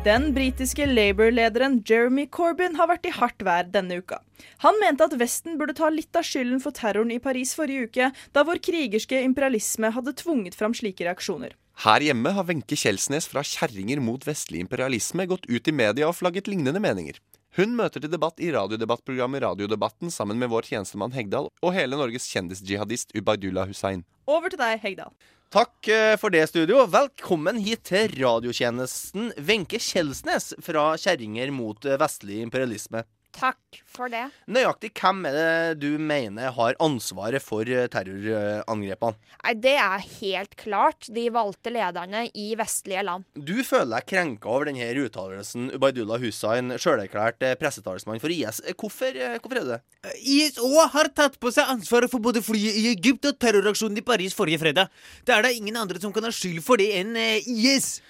Den 0.00 0.30
britiske 0.32 0.86
Labour-lederen 0.86 1.82
Jeremy 1.84 2.22
Corbyn 2.32 2.78
har 2.78 2.88
vært 2.88 3.04
i 3.04 3.10
hardt 3.12 3.42
vær 3.44 3.66
denne 3.68 3.98
uka. 4.00 4.16
Han 4.64 4.78
mente 4.80 5.04
at 5.04 5.12
Vesten 5.20 5.58
burde 5.60 5.74
ta 5.76 5.90
litt 5.92 6.16
av 6.16 6.24
skylden 6.24 6.62
for 6.64 6.72
terroren 6.72 7.12
i 7.12 7.18
Paris 7.20 7.52
forrige 7.52 7.90
uke, 7.90 8.06
da 8.32 8.44
vår 8.48 8.62
krigerske 8.64 9.20
imperialisme 9.20 9.90
hadde 9.92 10.14
tvunget 10.16 10.56
fram 10.56 10.72
slike 10.72 11.04
reaksjoner. 11.04 11.52
Her 11.84 12.00
hjemme 12.06 12.32
har 12.32 12.48
Wenche 12.48 12.78
Kjelsnes 12.80 13.28
fra 13.28 13.44
Kjerringer 13.44 14.00
mot 14.00 14.24
vestlig 14.24 14.64
imperialisme 14.64 15.28
gått 15.28 15.44
ut 15.52 15.68
i 15.68 15.76
media 15.82 16.08
og 16.08 16.16
flagget 16.16 16.48
lignende 16.48 16.80
meninger. 16.80 17.20
Hun 17.58 17.76
møter 17.76 18.00
til 18.00 18.12
debatt 18.12 18.40
i 18.40 18.48
radiodebattprogrammet 18.56 19.44
Radiodebatten 19.44 20.08
sammen 20.14 20.40
med 20.40 20.48
vår 20.48 20.70
tjenestemann 20.70 21.12
Hegdal 21.12 21.50
og 21.50 21.76
hele 21.76 22.00
Norges 22.00 22.30
kjendisjihadist 22.32 23.12
Ubaydullah 23.12 23.68
Hussein. 23.68 24.06
Over 24.30 24.52
til 24.52 24.60
deg, 24.60 24.78
Hegdal. 24.84 25.10
Takk 25.50 25.88
eh, 25.90 26.14
for 26.20 26.30
det, 26.30 26.44
studio. 26.52 26.84
Velkommen 26.86 27.56
hit 27.58 27.82
til 27.88 28.12
radiotjenesten 28.14 29.32
Wenche 29.42 29.80
Kjelsnes 29.82 30.52
fra 30.62 30.92
Kjerringer 31.02 31.50
mot 31.50 31.82
eh, 31.88 31.98
vestlig 31.98 32.38
imperialisme. 32.44 33.02
Takk 33.30 33.78
for 33.86 34.10
det. 34.10 34.24
Nøyaktig 34.50 34.90
hvem 34.98 35.20
er 35.28 35.36
det 35.36 35.80
du 35.84 35.98
mener 36.02 36.50
har 36.56 36.74
ansvaret 36.82 37.42
for 37.42 37.62
eh, 37.68 37.86
terrorangrepene? 37.92 39.14
Nei, 39.44 39.54
Det 39.54 39.74
er 39.78 40.04
helt 40.20 40.56
klart 40.58 41.06
de 41.14 41.28
valgte 41.32 41.72
lederne 41.72 42.24
i 42.34 42.48
vestlige 42.58 43.04
land. 43.06 43.24
Du 43.34 43.54
føler 43.66 43.92
deg 44.00 44.08
krenka 44.10 44.50
over 44.50 44.70
denne 44.70 44.90
uttalelsen, 45.04 45.70
Ubaydullah 45.76 46.20
Hussain, 46.22 46.74
sjølerklært 46.76 47.46
eh, 47.46 47.56
pressetalsmann 47.60 48.20
for 48.22 48.34
IS. 48.34 48.60
Eh, 48.66 48.74
Hvorfor, 48.80 49.14
hvorfor 49.38 49.60
er 49.60 49.66
det 49.68 49.78
det? 49.78 50.14
ISO 50.24 50.70
har 50.94 51.10
tatt 51.14 51.38
på 51.40 51.52
seg 51.54 51.70
ansvaret 51.70 52.10
for 52.10 52.22
både 52.24 52.42
flyet 52.42 52.78
i 52.80 52.88
Egypt 52.94 53.30
og 53.30 53.38
terroraksjonen 53.42 54.00
i 54.00 54.06
Paris 54.06 54.34
forrige 54.36 54.62
fredag. 54.62 54.90
Det 55.24 55.34
er 55.36 55.44
da 55.46 55.52
ingen 55.54 55.76
andre 55.78 56.00
som 56.02 56.12
kan 56.12 56.26
ha 56.26 56.32
skyld 56.34 56.62
for 56.64 56.80
det 56.80 56.90
enn 56.98 57.14
IS. 57.46 58.00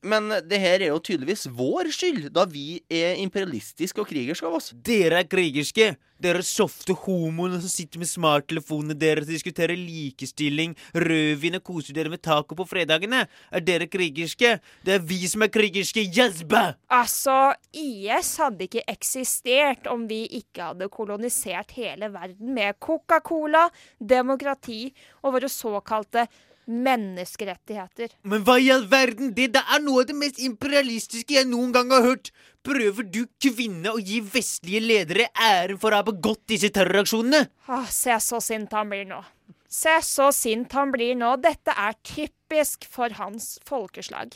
Men 0.00 0.30
det 0.48 0.56
her 0.62 0.80
er 0.80 0.94
jo 0.94 1.00
tydeligvis 1.04 1.44
vår 1.52 1.90
skyld, 1.92 2.30
da 2.32 2.46
vi 2.48 2.78
er 2.88 3.18
imperialistiske 3.20 4.00
og 4.00 4.08
krigerske 4.08 4.46
av 4.48 4.56
oss. 4.56 4.70
Dere 4.72 5.20
er 5.20 5.28
krigerske. 5.28 5.92
Dere 6.20 6.42
softe 6.44 6.92
homoene 7.06 7.60
som 7.60 7.72
sitter 7.72 8.00
med 8.00 8.08
smarttelefonene 8.08 8.96
deres 8.96 9.24
og 9.24 9.32
diskuterer 9.32 9.76
likestilling, 9.76 10.74
rødvin 10.92 11.56
og 11.56 11.64
koser 11.64 11.96
dere 11.96 12.12
med 12.12 12.20
taco 12.24 12.56
på 12.56 12.66
fredagene. 12.68 13.22
Er 13.52 13.64
dere 13.64 13.88
krigerske? 13.92 14.58
Det 14.84 14.96
er 14.96 15.04
vi 15.04 15.20
som 15.28 15.44
er 15.44 15.52
krigerske. 15.52 16.04
Jazba! 16.16 16.74
Altså, 16.92 17.54
IS 17.72 18.34
hadde 18.40 18.68
ikke 18.68 18.84
eksistert 18.88 19.88
om 19.88 20.04
vi 20.08 20.26
ikke 20.40 20.72
hadde 20.72 20.90
kolonisert 20.92 21.72
hele 21.76 22.12
verden 22.12 22.52
med 22.56 22.80
Coca-Cola, 22.80 23.68
demokrati 24.00 24.86
og 25.24 25.36
våre 25.36 25.52
såkalte 25.52 26.28
menneskerettigheter. 26.70 28.14
Men 28.22 28.44
hva 28.46 28.56
i 28.60 28.70
all 28.72 28.86
verden? 28.90 29.34
Det 29.36 29.50
der 29.56 29.74
er 29.74 29.82
noe 29.84 30.04
av 30.04 30.10
det 30.10 30.16
mest 30.18 30.40
imperialistiske 30.42 31.36
jeg 31.36 31.48
noen 31.50 31.74
gang 31.74 31.92
har 31.94 32.06
hørt. 32.06 32.30
Prøver 32.66 33.06
du, 33.08 33.24
kvinne, 33.40 33.92
å 33.92 34.00
gi 34.00 34.20
vestlige 34.20 34.82
ledere 34.84 35.30
æren 35.34 35.80
for 35.80 35.92
å 35.92 36.00
ha 36.02 36.06
begått 36.06 36.44
disse 36.52 36.68
terroraksjonene? 36.74 37.46
Åh, 37.72 37.86
se 37.88 38.18
så 38.20 38.40
sint 38.44 38.72
han 38.76 38.92
blir 38.92 39.06
nå. 39.08 39.22
Se 39.70 39.96
så 40.02 40.28
sint 40.34 40.72
han 40.74 40.92
blir 40.92 41.14
nå. 41.18 41.36
Dette 41.40 41.72
er 41.78 41.96
typisk 42.04 42.84
for 42.90 43.14
hans 43.20 43.54
folkeslag. 43.68 44.34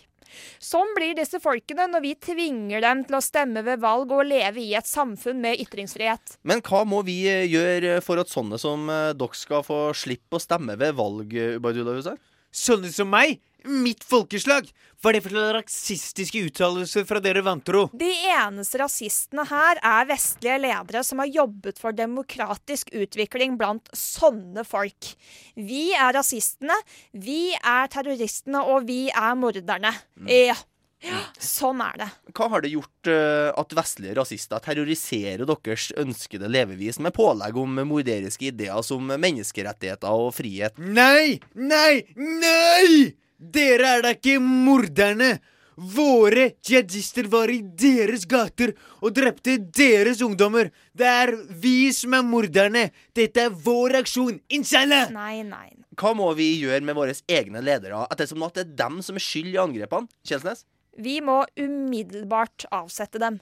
Sånn 0.62 0.92
blir 0.96 1.14
disse 1.18 1.40
folkene 1.42 1.88
når 1.90 2.04
vi 2.04 2.14
tvinger 2.28 2.84
dem 2.84 3.04
til 3.08 3.18
å 3.18 3.22
stemme 3.24 3.64
ved 3.66 3.82
valg 3.84 4.12
og 4.14 4.26
leve 4.28 4.62
i 4.62 4.74
et 4.78 4.88
samfunn 4.88 5.42
med 5.44 5.60
ytringsfrihet. 5.62 6.38
Men 6.42 6.62
hva 6.64 6.84
må 6.88 7.02
vi 7.06 7.20
eh, 7.30 7.46
gjøre 7.50 7.98
for 8.04 8.22
at 8.22 8.32
sånne 8.32 8.60
som 8.60 8.88
eh, 8.92 9.12
dere 9.16 9.38
skal 9.38 9.64
få 9.66 9.80
slippe 9.96 10.38
å 10.38 10.42
stemme 10.42 10.78
ved 10.80 10.96
valg, 10.98 11.34
Ubaydullah 11.58 12.00
Hussain? 12.00 12.20
Sånne 12.54 12.92
som 12.94 13.10
meg? 13.10 13.40
Mitt 13.64 14.04
folkeslag? 14.06 14.68
Hva 15.00 15.10
er 15.10 15.16
det 15.18 15.24
for 15.24 15.54
rasistiske 15.56 16.40
uttalelser 16.46 17.04
fra 17.08 17.20
dere 17.20 17.42
vantro? 17.44 17.86
De 17.92 18.08
eneste 18.30 18.78
rasistene 18.80 19.44
her 19.50 19.80
er 19.84 20.06
vestlige 20.08 20.60
ledere 20.62 21.02
som 21.04 21.20
har 21.20 21.32
jobbet 21.32 21.80
for 21.82 21.96
demokratisk 21.96 22.92
utvikling 22.94 23.58
blant 23.60 23.90
sånne 23.98 24.64
folk. 24.68 25.10
Vi 25.56 25.90
er 25.96 26.14
rasistene, 26.16 26.76
vi 27.12 27.56
er 27.58 27.90
terroristene, 27.92 28.62
og 28.62 28.86
vi 28.88 29.08
er 29.10 29.34
morderne. 29.36 29.92
Ja. 30.30 30.56
Ja, 31.04 31.20
sånn 31.40 31.82
er 31.84 31.98
det. 32.00 32.08
Hva 32.34 32.48
har 32.52 32.64
det 32.64 32.72
gjort 32.72 33.10
uh, 33.12 33.50
at 33.60 33.74
vestlige 33.76 34.16
rasister 34.18 34.62
terroriserer 34.64 35.44
deres 35.48 35.90
ønskede 36.00 36.50
levevis 36.50 37.00
med 37.04 37.14
pålegg 37.16 37.58
om 37.60 37.82
morderiske 37.88 38.48
ideer 38.52 38.80
som 38.86 39.12
menneskerettigheter 39.12 40.24
og 40.24 40.32
frihet? 40.36 40.78
Nei! 40.80 41.40
Nei! 41.54 42.04
Nei! 42.16 43.14
Dere 43.36 43.98
er 43.98 44.06
da 44.06 44.14
ikke 44.16 44.38
morderne! 44.42 45.36
Våre 45.74 46.52
jihadister 46.62 47.26
var 47.26 47.50
i 47.50 47.58
deres 47.58 48.28
gater 48.30 48.76
og 49.02 49.14
drepte 49.16 49.56
deres 49.74 50.20
ungdommer. 50.22 50.70
Det 50.94 51.08
er 51.08 51.34
vi 51.50 51.90
som 51.94 52.14
er 52.14 52.22
morderne. 52.22 52.84
Dette 53.16 53.48
er 53.48 53.56
vår 53.64 53.98
aksjon. 54.04 54.38
Inshallah! 54.54 55.10
Nei, 55.14 55.42
nei. 55.42 55.72
Hva 55.98 56.14
må 56.14 56.30
vi 56.38 56.46
gjøre 56.60 56.82
med 56.86 56.96
våre 56.98 57.14
egne 57.30 57.62
ledere, 57.62 58.04
ettersom 58.10 58.46
at 58.46 58.54
det 58.56 58.64
er 58.64 58.78
dem 58.84 59.02
som 59.02 59.18
er 59.18 59.26
skyld 59.26 59.52
i 59.52 59.60
angrepene? 59.62 60.10
Kjelsnes? 60.26 60.64
Vi 60.96 61.20
må 61.24 61.42
umiddelbart 61.58 62.68
avsette 62.74 63.22
dem. 63.22 63.40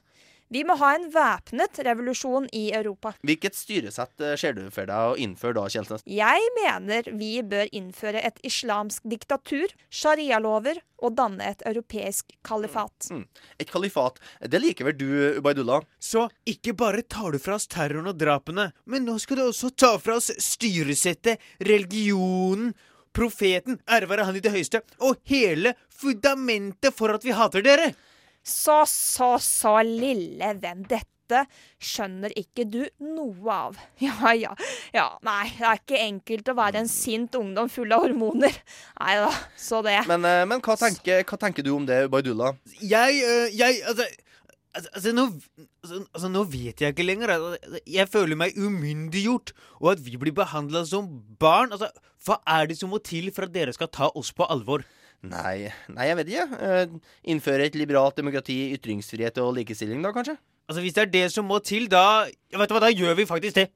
Vi 0.53 0.61
må 0.69 0.75
ha 0.77 0.91
en 0.99 1.07
væpnet 1.09 1.79
revolusjon 1.87 2.45
i 2.53 2.67
Europa. 2.77 3.15
Hvilket 3.25 3.57
styresett 3.57 4.21
eh, 4.21 4.35
ser 4.37 4.53
du 4.59 4.67
for 4.75 4.85
deg 4.85 5.13
å 5.15 5.17
innføre 5.17 5.57
da, 5.57 5.65
Kjelsnes? 5.73 6.05
Jeg 6.05 6.51
mener 6.59 7.09
vi 7.17 7.31
bør 7.41 7.71
innføre 7.73 8.21
et 8.21 8.37
islamsk 8.45 9.07
diktatur, 9.09 9.73
sharialover 9.89 10.83
og 11.01 11.17
danne 11.17 11.49
et 11.55 11.65
europeisk 11.71 12.37
kalifat. 12.45 13.09
Mm. 13.09 13.25
Et 13.65 13.73
kalifat. 13.73 14.21
Det 14.45 14.61
liker 14.61 14.91
vel 14.91 14.99
du, 15.01 15.09
Ubaydullah? 15.41 15.89
Så 15.97 16.29
ikke 16.45 16.77
bare 16.77 17.01
tar 17.01 17.33
du 17.33 17.41
fra 17.41 17.57
oss 17.57 17.71
terroren 17.73 18.13
og 18.13 18.21
drapene, 18.21 18.75
men 18.85 19.09
nå 19.09 19.17
skal 19.25 19.41
du 19.41 19.47
også 19.49 19.73
ta 19.73 19.95
fra 20.03 20.21
oss 20.21 20.29
styresettet, 20.37 21.41
religionen, 21.65 22.75
profeten, 23.17 23.81
ære 23.89 24.09
være 24.09 24.29
han 24.29 24.37
i 24.37 24.45
det 24.45 24.53
høyeste, 24.53 24.81
og 25.05 25.21
hele 25.29 25.75
fundamentet 26.03 26.95
for 26.97 27.15
at 27.15 27.25
vi 27.27 27.35
hater 27.37 27.65
dere. 27.65 27.93
Så, 28.43 28.83
så, 28.91 29.37
så, 29.39 29.79
lille 29.87 30.55
venn. 30.63 30.83
Dette 30.91 31.45
skjønner 31.81 32.35
ikke 32.37 32.67
du 32.69 32.81
noe 33.07 33.55
av. 33.55 33.79
Ja, 34.03 34.35
ja. 34.35 34.57
Ja, 34.93 35.07
nei, 35.25 35.47
det 35.55 35.69
er 35.69 35.79
ikke 35.81 36.03
enkelt 36.03 36.51
å 36.51 36.57
være 36.59 36.83
en 36.83 36.91
sint 36.91 37.39
ungdom 37.39 37.71
full 37.73 37.95
av 37.95 38.05
hormoner. 38.07 38.59
Nei 38.99 39.15
da, 39.23 39.31
så 39.57 39.81
det. 39.87 40.01
Men, 40.11 40.27
eh, 40.29 40.43
men 40.49 40.65
hva, 40.65 40.77
tenker, 40.81 41.23
hva 41.29 41.39
tenker 41.41 41.65
du 41.65 41.73
om 41.77 41.87
det, 41.89 42.05
Ubaydullah? 42.11 42.59
Jeg, 42.83 43.23
øh, 43.23 43.49
jeg 43.55 43.81
Altså 43.89 44.11
Altså, 44.73 44.89
altså, 44.95 45.11
nå, 45.13 45.27
altså, 45.85 45.99
altså, 46.15 46.29
nå 46.33 46.43
vet 46.49 46.81
jeg 46.81 46.95
ikke 46.95 47.05
lenger. 47.05 47.35
Altså, 47.35 47.81
jeg 47.93 48.09
føler 48.09 48.39
meg 48.41 48.57
umyndiggjort, 48.57 49.53
og 49.83 49.91
at 49.93 50.01
vi 50.01 50.17
blir 50.17 50.33
behandla 50.33 50.81
som 50.89 51.11
barn. 51.41 51.75
Altså, 51.77 51.91
Hva 52.25 52.39
er 52.49 52.71
det 52.71 52.79
som 52.79 52.89
må 52.89 53.03
til 53.05 53.29
for 53.35 53.45
at 53.45 53.53
dere 53.53 53.75
skal 53.77 53.91
ta 53.93 54.09
oss 54.17 54.33
på 54.33 54.47
alvor? 54.49 54.87
Nei, 55.23 55.71
nei 55.93 56.09
jeg 56.09 56.19
vet 56.19 56.33
ikke. 56.33 56.47
Uh, 56.59 57.13
innføre 57.31 57.69
et 57.69 57.77
liberalt 57.79 58.19
demokrati, 58.19 58.59
ytringsfrihet 58.77 59.39
og 59.43 59.55
likestilling, 59.61 60.03
da, 60.03 60.11
kanskje? 60.15 60.35
Altså, 60.67 60.83
Hvis 60.83 60.97
det 60.97 61.05
er 61.05 61.13
det 61.13 61.27
som 61.35 61.47
må 61.47 61.59
til, 61.63 61.89
da 61.91 62.25
Vet 62.27 62.71
du 62.71 62.75
hva, 62.75 62.83
da 62.83 62.91
gjør 62.91 63.17
vi 63.19 63.29
faktisk 63.29 63.59
det. 63.61 63.69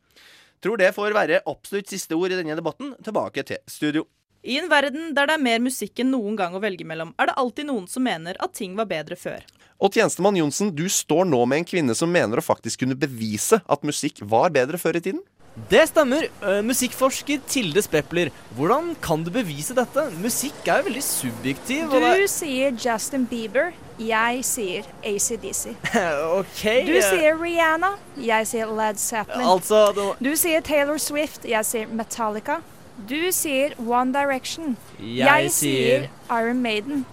Tror 0.65 0.81
det 0.81 0.95
får 0.97 1.15
være 1.15 1.43
absolutt 1.47 1.91
siste 1.93 2.17
ord 2.17 2.33
i 2.33 2.39
denne 2.39 2.57
debatten. 2.59 2.95
Tilbake 3.05 3.45
til 3.47 3.61
studio. 3.71 4.07
I 4.47 4.61
en 4.61 4.69
verden 4.71 5.11
der 5.15 5.27
det 5.27 5.35
er 5.35 5.43
mer 5.43 5.63
musikk 5.63 6.01
enn 6.03 6.13
noen 6.15 6.37
gang 6.39 6.55
å 6.55 6.63
velge 6.63 6.87
mellom, 6.87 7.11
er 7.19 7.29
det 7.29 7.39
alltid 7.41 7.67
noen 7.67 7.89
som 7.91 8.05
mener 8.07 8.39
at 8.43 8.55
ting 8.55 8.77
var 8.79 8.87
bedre 8.87 9.19
før. 9.19 9.43
Og 9.83 9.93
tjenestemann 9.93 10.39
Johnsen, 10.39 10.71
du 10.71 10.87
står 10.89 11.27
nå 11.29 11.41
med 11.51 11.61
en 11.61 11.67
kvinne 11.69 11.97
som 11.99 12.13
mener 12.13 12.39
å 12.39 12.45
faktisk 12.45 12.85
kunne 12.85 12.97
bevise 12.97 13.59
at 13.59 13.87
musikk 13.87 14.23
var 14.23 14.55
bedre 14.55 14.79
før 14.81 15.01
i 15.01 15.03
tiden? 15.03 15.25
Det 15.57 15.87
stemmer. 15.89 16.29
Uh, 16.43 16.61
musikkforsker 16.67 17.41
Tilde 17.49 17.81
Spepler. 17.83 18.29
Hvordan 18.59 18.93
kan 19.01 19.25
du 19.25 19.31
bevise 19.33 19.75
dette? 19.77 20.05
Musikk 20.21 20.69
er 20.69 20.83
jo 20.83 20.89
veldig 20.91 21.03
subjektiv. 21.05 21.97
Du 21.97 22.27
sier 22.29 22.77
Justin 22.77 23.25
Bieber. 23.31 23.73
Jeg 23.97 24.45
sier 24.45 24.85
ACDC. 25.01 25.73
ok. 26.41 26.63
Du 26.85 26.93
sier 27.01 27.41
Rihanna. 27.41 27.95
Jeg 28.21 28.51
sier 28.53 28.69
Led 28.69 29.01
Zeppelin. 29.01 29.49
Altså, 29.49 29.81
det... 29.97 30.07
Du 30.21 30.37
sier 30.37 30.61
Taylor 30.61 31.01
Swift. 31.01 31.49
Jeg 31.49 31.65
sier 31.65 31.89
Metallica. 31.89 32.61
Du 33.09 33.33
sier 33.33 33.73
One 33.81 34.13
Direction. 34.13 34.77
Jeg, 35.01 35.25
jeg 35.25 35.51
sier 35.57 36.07
Iron 36.29 36.61
Maiden. 36.61 37.07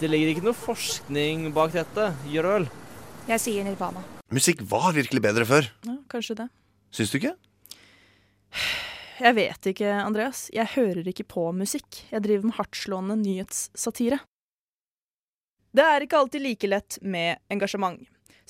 Det 0.00 0.08
ligger 0.10 0.30
ikke 0.32 0.46
noe 0.46 0.56
forskning 0.56 1.50
bak 1.54 1.74
dette, 1.74 2.12
gjør 2.30 2.46
det 2.46 2.54
vel? 2.54 2.70
Jeg 3.34 3.42
sier 3.42 3.66
Nirvana. 3.66 4.06
Musikk 4.30 4.62
var 4.70 4.94
virkelig 4.96 5.22
bedre 5.26 5.44
før. 5.46 5.70
Ja, 5.86 5.98
kanskje 6.10 6.38
det. 6.44 6.50
Syns 6.94 7.12
du 7.12 7.18
ikke? 7.18 7.34
Jeg 9.20 9.36
vet 9.36 9.66
ikke, 9.72 9.88
Andreas. 10.00 10.46
Jeg 10.54 10.72
hører 10.74 11.08
ikke 11.10 11.26
på 11.28 11.50
musikk. 11.52 12.04
Jeg 12.08 12.24
driver 12.24 12.48
med 12.48 12.56
hardtslående 12.56 13.18
nyhetssatire. 13.20 14.20
Det 15.76 15.84
er 15.86 16.06
ikke 16.06 16.18
alltid 16.18 16.42
like 16.42 16.70
lett 16.70 16.96
med 17.02 17.38
engasjement. 17.52 18.00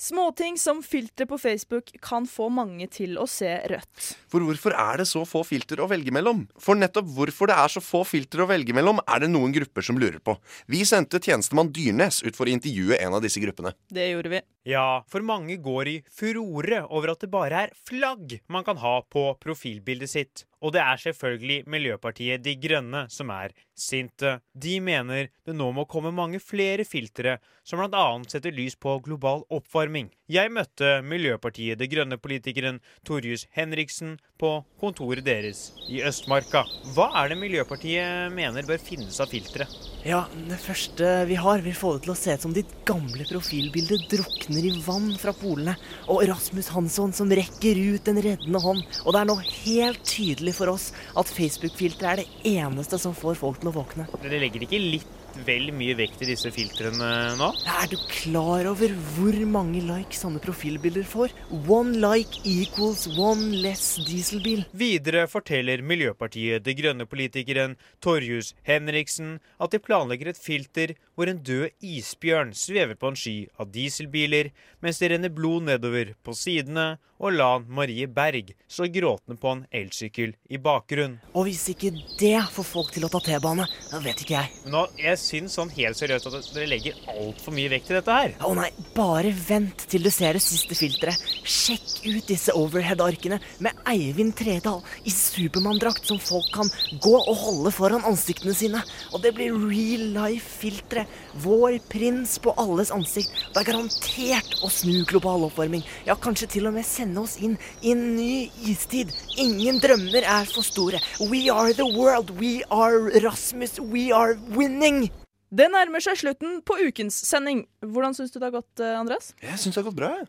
Småting 0.01 0.57
som 0.57 0.83
filter 0.83 1.25
på 1.25 1.37
Facebook 1.37 1.91
kan 2.01 2.25
få 2.27 2.47
mange 2.49 2.87
til 2.89 3.19
å 3.21 3.27
se 3.29 3.51
rødt. 3.69 4.07
For 4.33 4.41
hvorfor 4.41 4.73
er 4.73 4.97
det 4.97 5.05
så 5.05 5.21
få 5.29 5.43
filter 5.45 5.77
å 5.77 5.85
velge 5.91 6.09
mellom? 6.09 6.39
For 6.57 6.73
nettopp 6.73 7.11
hvorfor 7.13 7.51
det 7.51 7.59
er 7.61 7.69
så 7.69 7.83
få 7.85 8.01
filter 8.09 8.41
å 8.41 8.47
velge 8.49 8.73
mellom, 8.73 8.97
er 9.05 9.21
det 9.21 9.29
noen 9.29 9.53
grupper 9.53 9.85
som 9.85 10.01
lurer 10.01 10.17
på. 10.17 10.33
Vi 10.65 10.81
sendte 10.89 11.21
tjenestemann 11.21 11.69
Dyrnes 11.69 12.23
ut 12.25 12.33
for 12.33 12.49
å 12.49 12.55
intervjue 12.55 12.97
en 12.97 13.13
av 13.13 13.21
disse 13.21 13.45
gruppene. 13.45 13.75
Det 13.93 14.09
gjorde 14.09 14.33
vi. 14.33 14.41
Ja, 14.73 15.03
for 15.05 15.21
mange 15.21 15.61
går 15.61 15.93
i 15.93 15.97
furore 16.09 16.81
over 16.89 17.13
at 17.13 17.21
det 17.21 17.29
bare 17.37 17.67
er 17.67 17.77
flagg 17.85 18.39
man 18.49 18.65
kan 18.65 18.81
ha 18.81 19.03
på 19.05 19.35
profilbildet 19.37 20.17
sitt. 20.17 20.47
Og 20.61 20.73
det 20.75 20.81
er 20.83 20.99
selvfølgelig 21.01 21.63
Miljøpartiet 21.69 22.43
De 22.45 22.53
Grønne 22.61 23.07
som 23.09 23.31
er 23.33 23.53
sinte. 23.77 24.37
De 24.53 24.75
mener 24.83 25.31
det 25.47 25.55
nå 25.57 25.71
må 25.73 25.87
komme 25.89 26.13
mange 26.13 26.39
flere 26.43 26.85
filtre 26.85 27.39
som 27.65 27.81
bl.a. 27.81 28.03
setter 28.29 28.53
lys 28.53 28.75
på 28.77 28.99
global 29.05 29.41
oppvarming. 29.49 30.11
Jeg 30.29 30.53
møtte 30.53 30.99
Miljøpartiet 31.05 31.81
De 31.81 31.89
Grønne-politikeren 31.89 32.77
Torjus 33.07 33.47
Henriksen 33.57 34.19
på 34.41 34.59
kontoret 34.81 35.25
deres 35.25 35.71
i 35.89 36.03
Østmarka. 36.05 36.63
Hva 36.93 37.09
er 37.23 37.33
det 37.33 37.41
Miljøpartiet 37.41 38.33
mener 38.37 38.67
bør 38.67 38.81
finnes 38.81 39.17
av 39.21 39.33
filtre? 39.33 39.65
Ja, 40.01 40.23
Det 40.49 40.57
første 40.57 41.07
vi 41.29 41.35
har, 41.37 41.61
vil 41.61 41.75
få 41.77 41.91
det 41.93 42.07
til 42.07 42.13
å 42.13 42.17
se 42.17 42.33
ut 42.33 42.41
som 42.41 42.53
ditt 42.55 42.71
gamle 42.89 43.21
profilbilde 43.29 43.99
drukner 44.09 44.65
i 44.65 44.71
vann 44.81 45.11
fra 45.21 45.33
polene. 45.37 45.75
Og 46.09 46.23
Rasmus 46.25 46.71
Hansson 46.73 47.13
som 47.13 47.29
rekker 47.29 47.77
ut 47.77 48.09
en 48.09 48.21
reddende 48.25 48.63
hånd. 48.63 48.81
Og 49.05 49.13
det 49.13 49.21
er 49.21 49.29
nå 49.29 49.37
helt 49.45 50.01
tydelig 50.09 50.55
for 50.57 50.73
oss 50.73 50.89
at 51.13 51.29
Facebook-filteret 51.29 52.09
er 52.11 52.23
det 52.23 52.55
eneste 52.57 52.97
som 53.01 53.13
får 53.13 53.37
folk 53.43 53.61
til 53.61 53.69
å 53.69 53.75
våkne. 53.77 54.09
Dere 54.23 54.41
legger 54.41 54.65
ikke 54.65 54.81
litt 54.81 55.20
vel 55.47 55.71
mye 55.75 55.95
vekt 55.97 56.21
i 56.23 56.29
disse 56.29 56.51
filtrene 56.53 57.11
nå? 57.39 57.49
Er 57.67 57.89
du 57.91 57.97
klar 58.11 58.67
over 58.69 58.93
hvor 59.15 59.37
mange 59.49 59.81
likes 59.85 60.21
sånne 60.23 60.41
profilbilder 60.43 61.05
får? 61.07 61.33
One 61.67 61.99
like 62.01 62.41
equals 62.47 63.07
one 63.17 63.61
less 63.63 63.95
dieselbil. 64.07 64.65
Videre 64.77 65.27
forteller 65.31 65.83
Miljøpartiet 65.85 66.65
De 66.65 66.75
Grønne-politikeren 66.77 67.77
Torjus 68.03 68.53
Henriksen 68.67 69.39
at 69.61 69.73
de 69.73 69.81
planlegger 69.83 70.31
et 70.31 70.41
filter 70.41 70.95
hvor 71.21 71.29
en 71.29 71.43
død 71.45 71.69
isbjørn 71.85 72.51
svever 72.57 72.97
på 72.97 73.11
en 73.11 73.17
sky 73.19 73.35
av 73.61 73.69
dieselbiler, 73.69 74.49
mens 74.81 74.97
det 74.97 75.11
renner 75.13 75.29
blod 75.29 75.67
nedover 75.67 76.15
på 76.25 76.33
sidene, 76.33 76.95
og 77.21 77.35
Lan 77.37 77.67
Marie 77.69 78.07
Berg 78.09 78.47
står 78.65 78.89
gråtende 78.95 79.37
på 79.37 79.51
en 79.53 79.59
elsykkel 79.77 80.31
i 80.49 80.57
bakgrunnen. 80.57 81.19
Og 81.37 81.45
hvis 81.45 81.67
ikke 81.69 81.91
det 82.17 82.39
får 82.55 82.65
folk 82.65 82.89
til 82.95 83.05
å 83.05 83.11
ta 83.13 83.21
T-bane, 83.21 83.67
da 83.91 83.99
vet 84.01 84.23
ikke 84.23 84.39
jeg. 84.39 84.49
Nå, 84.73 84.87
Jeg 84.97 85.19
syns 85.21 85.57
sånn 85.59 85.69
helt 85.75 85.99
seriøst 85.99 86.31
at 86.31 86.49
dere 86.55 86.69
legger 86.71 86.97
altfor 87.13 87.53
mye 87.53 87.69
vekt 87.75 87.91
i 87.91 87.97
dette 87.99 88.15
her. 88.15 88.33
Å 88.41 88.55
nei, 88.57 88.71
bare 88.95 89.29
vent 89.37 89.85
til 89.91 90.01
du 90.01 90.09
ser 90.13 90.39
det 90.39 90.41
siste 90.41 90.77
filteret. 90.77 91.21
Sjekk 91.45 92.07
ut 92.07 92.31
disse 92.31 92.55
overhead-arkene 92.57 93.37
med 93.61 93.85
Eivind 93.93 94.33
Tredal 94.41 94.81
i 95.05 95.13
Supermann-drakt 95.13 96.09
som 96.09 96.17
folk 96.17 96.49
kan 96.55 96.73
gå 97.05 97.15
og 97.21 97.35
holde 97.45 97.75
foran 97.75 98.07
ansiktene 98.09 98.57
sine. 98.57 98.81
Og 99.13 99.21
det 99.21 99.35
blir 99.37 99.53
real 99.53 100.09
life-filtre. 100.17 101.05
Vår 101.43 101.77
prins 101.91 102.37
på 102.43 102.53
alles 102.59 102.91
ansikt. 102.91 103.31
Det 103.53 103.61
er 103.61 103.69
garantert 103.71 104.57
å 104.65 104.69
snu 104.71 105.03
global 105.09 105.47
oppvarming. 105.47 105.83
Ja, 106.07 106.17
kanskje 106.19 106.49
til 106.57 106.67
og 106.69 106.75
med 106.75 106.87
sende 106.87 107.23
oss 107.23 107.37
inn 107.39 107.57
i 107.81 107.93
en 107.93 108.03
ny 108.17 108.49
istid. 108.69 109.13
Ingen 109.41 109.79
drømmer 109.83 110.27
er 110.27 110.51
for 110.51 110.65
store. 110.67 111.01
We 111.31 111.47
are 111.53 111.73
the 111.73 111.87
world. 111.87 112.33
We 112.39 112.61
are 112.69 113.11
Rasmus. 113.23 113.79
We 113.79 114.09
are 114.15 114.35
winning. 114.55 115.09
Det 115.51 115.67
nærmer 115.67 115.99
seg 116.03 116.15
slutten 116.19 116.61
på 116.63 116.77
ukens 116.79 117.17
sending. 117.27 117.65
Hvordan 117.83 118.15
syns 118.15 118.31
du 118.31 118.39
det 118.39 118.47
har 118.47 118.55
gått, 118.61 118.79
eh, 118.79 118.99
Andreas? 118.99 119.33
Jeg 119.43 119.59
syns 119.59 119.75
det 119.75 119.83
har 119.83 119.89
gått 119.89 119.99
bra. 119.99 120.13
jeg. 120.21 120.27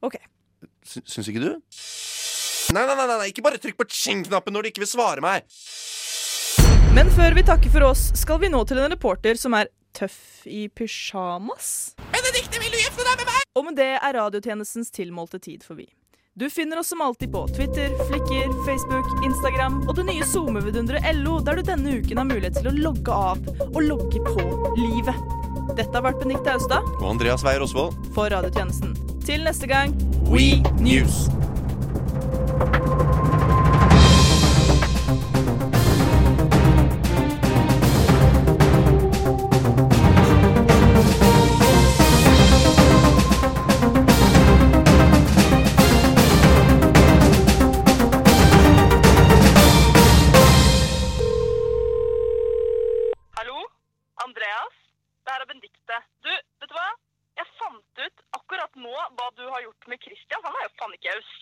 Ok. 0.00 0.16
Sy 0.84 1.00
syns 1.04 1.28
ikke 1.28 1.42
du? 1.44 1.50
Nei, 2.74 2.86
nei, 2.88 2.94
nei, 2.96 3.06
nei, 3.06 3.28
ikke 3.28 3.44
bare 3.44 3.60
trykk 3.60 3.76
på 3.76 3.86
ching-knappen 3.92 4.54
når 4.56 4.64
du 4.64 4.68
ikke 4.72 4.84
vil 4.84 4.88
svare 4.88 5.20
meg. 5.24 5.44
Men 6.96 7.10
før 7.12 7.34
vi 7.36 7.42
takker 7.44 7.72
for 7.74 7.84
oss, 7.90 8.06
skal 8.16 8.38
vi 8.40 8.48
nå 8.48 8.60
til 8.68 8.78
en 8.80 8.92
reporter 8.92 9.36
som 9.36 9.52
er 9.58 9.68
tøff 9.96 10.46
i 10.50 10.66
pysjamas. 10.68 11.94
Benedicte, 12.12 12.60
vil 12.62 12.72
du 12.74 12.78
gifte 12.80 13.04
deg 13.06 13.20
med 13.22 13.30
meg? 13.30 13.44
Og 13.54 13.68
med 13.68 13.76
det 13.78 13.92
er 13.98 14.16
radiotjenestens 14.18 14.90
tilmålte 14.94 15.38
tid 15.42 15.62
forbi. 15.66 15.86
Du 16.34 16.48
finner 16.50 16.80
oss 16.80 16.88
som 16.90 17.00
alltid 17.04 17.30
på 17.30 17.44
Twitter, 17.54 17.92
Flikker, 18.08 18.48
Facebook, 18.66 19.06
Instagram 19.24 19.76
og 19.86 19.94
det 20.00 20.08
nye 20.08 20.26
SoMe-vidunderet 20.26 21.06
LO, 21.20 21.36
der 21.46 21.60
du 21.60 21.68
denne 21.68 21.94
uken 22.00 22.18
har 22.18 22.26
mulighet 22.26 22.58
til 22.58 22.72
å 22.72 22.74
logge 22.74 23.14
av 23.14 23.38
og 23.68 23.80
logge 23.86 24.18
på 24.26 24.48
livet. 24.80 25.14
Dette 25.78 25.94
har 25.94 26.02
vært 26.04 26.18
Benikte 26.20 26.52
Austad 26.58 26.84
Og 26.98 27.06
Andreas 27.14 27.46
Weier 27.46 27.62
Osvold. 27.64 27.94
for 28.18 28.34
radiotjenesten. 28.34 28.98
Til 29.24 29.46
neste 29.46 29.70
gang 29.70 29.94
We 30.28 30.58
News. 30.82 31.28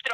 Er 0.05 0.12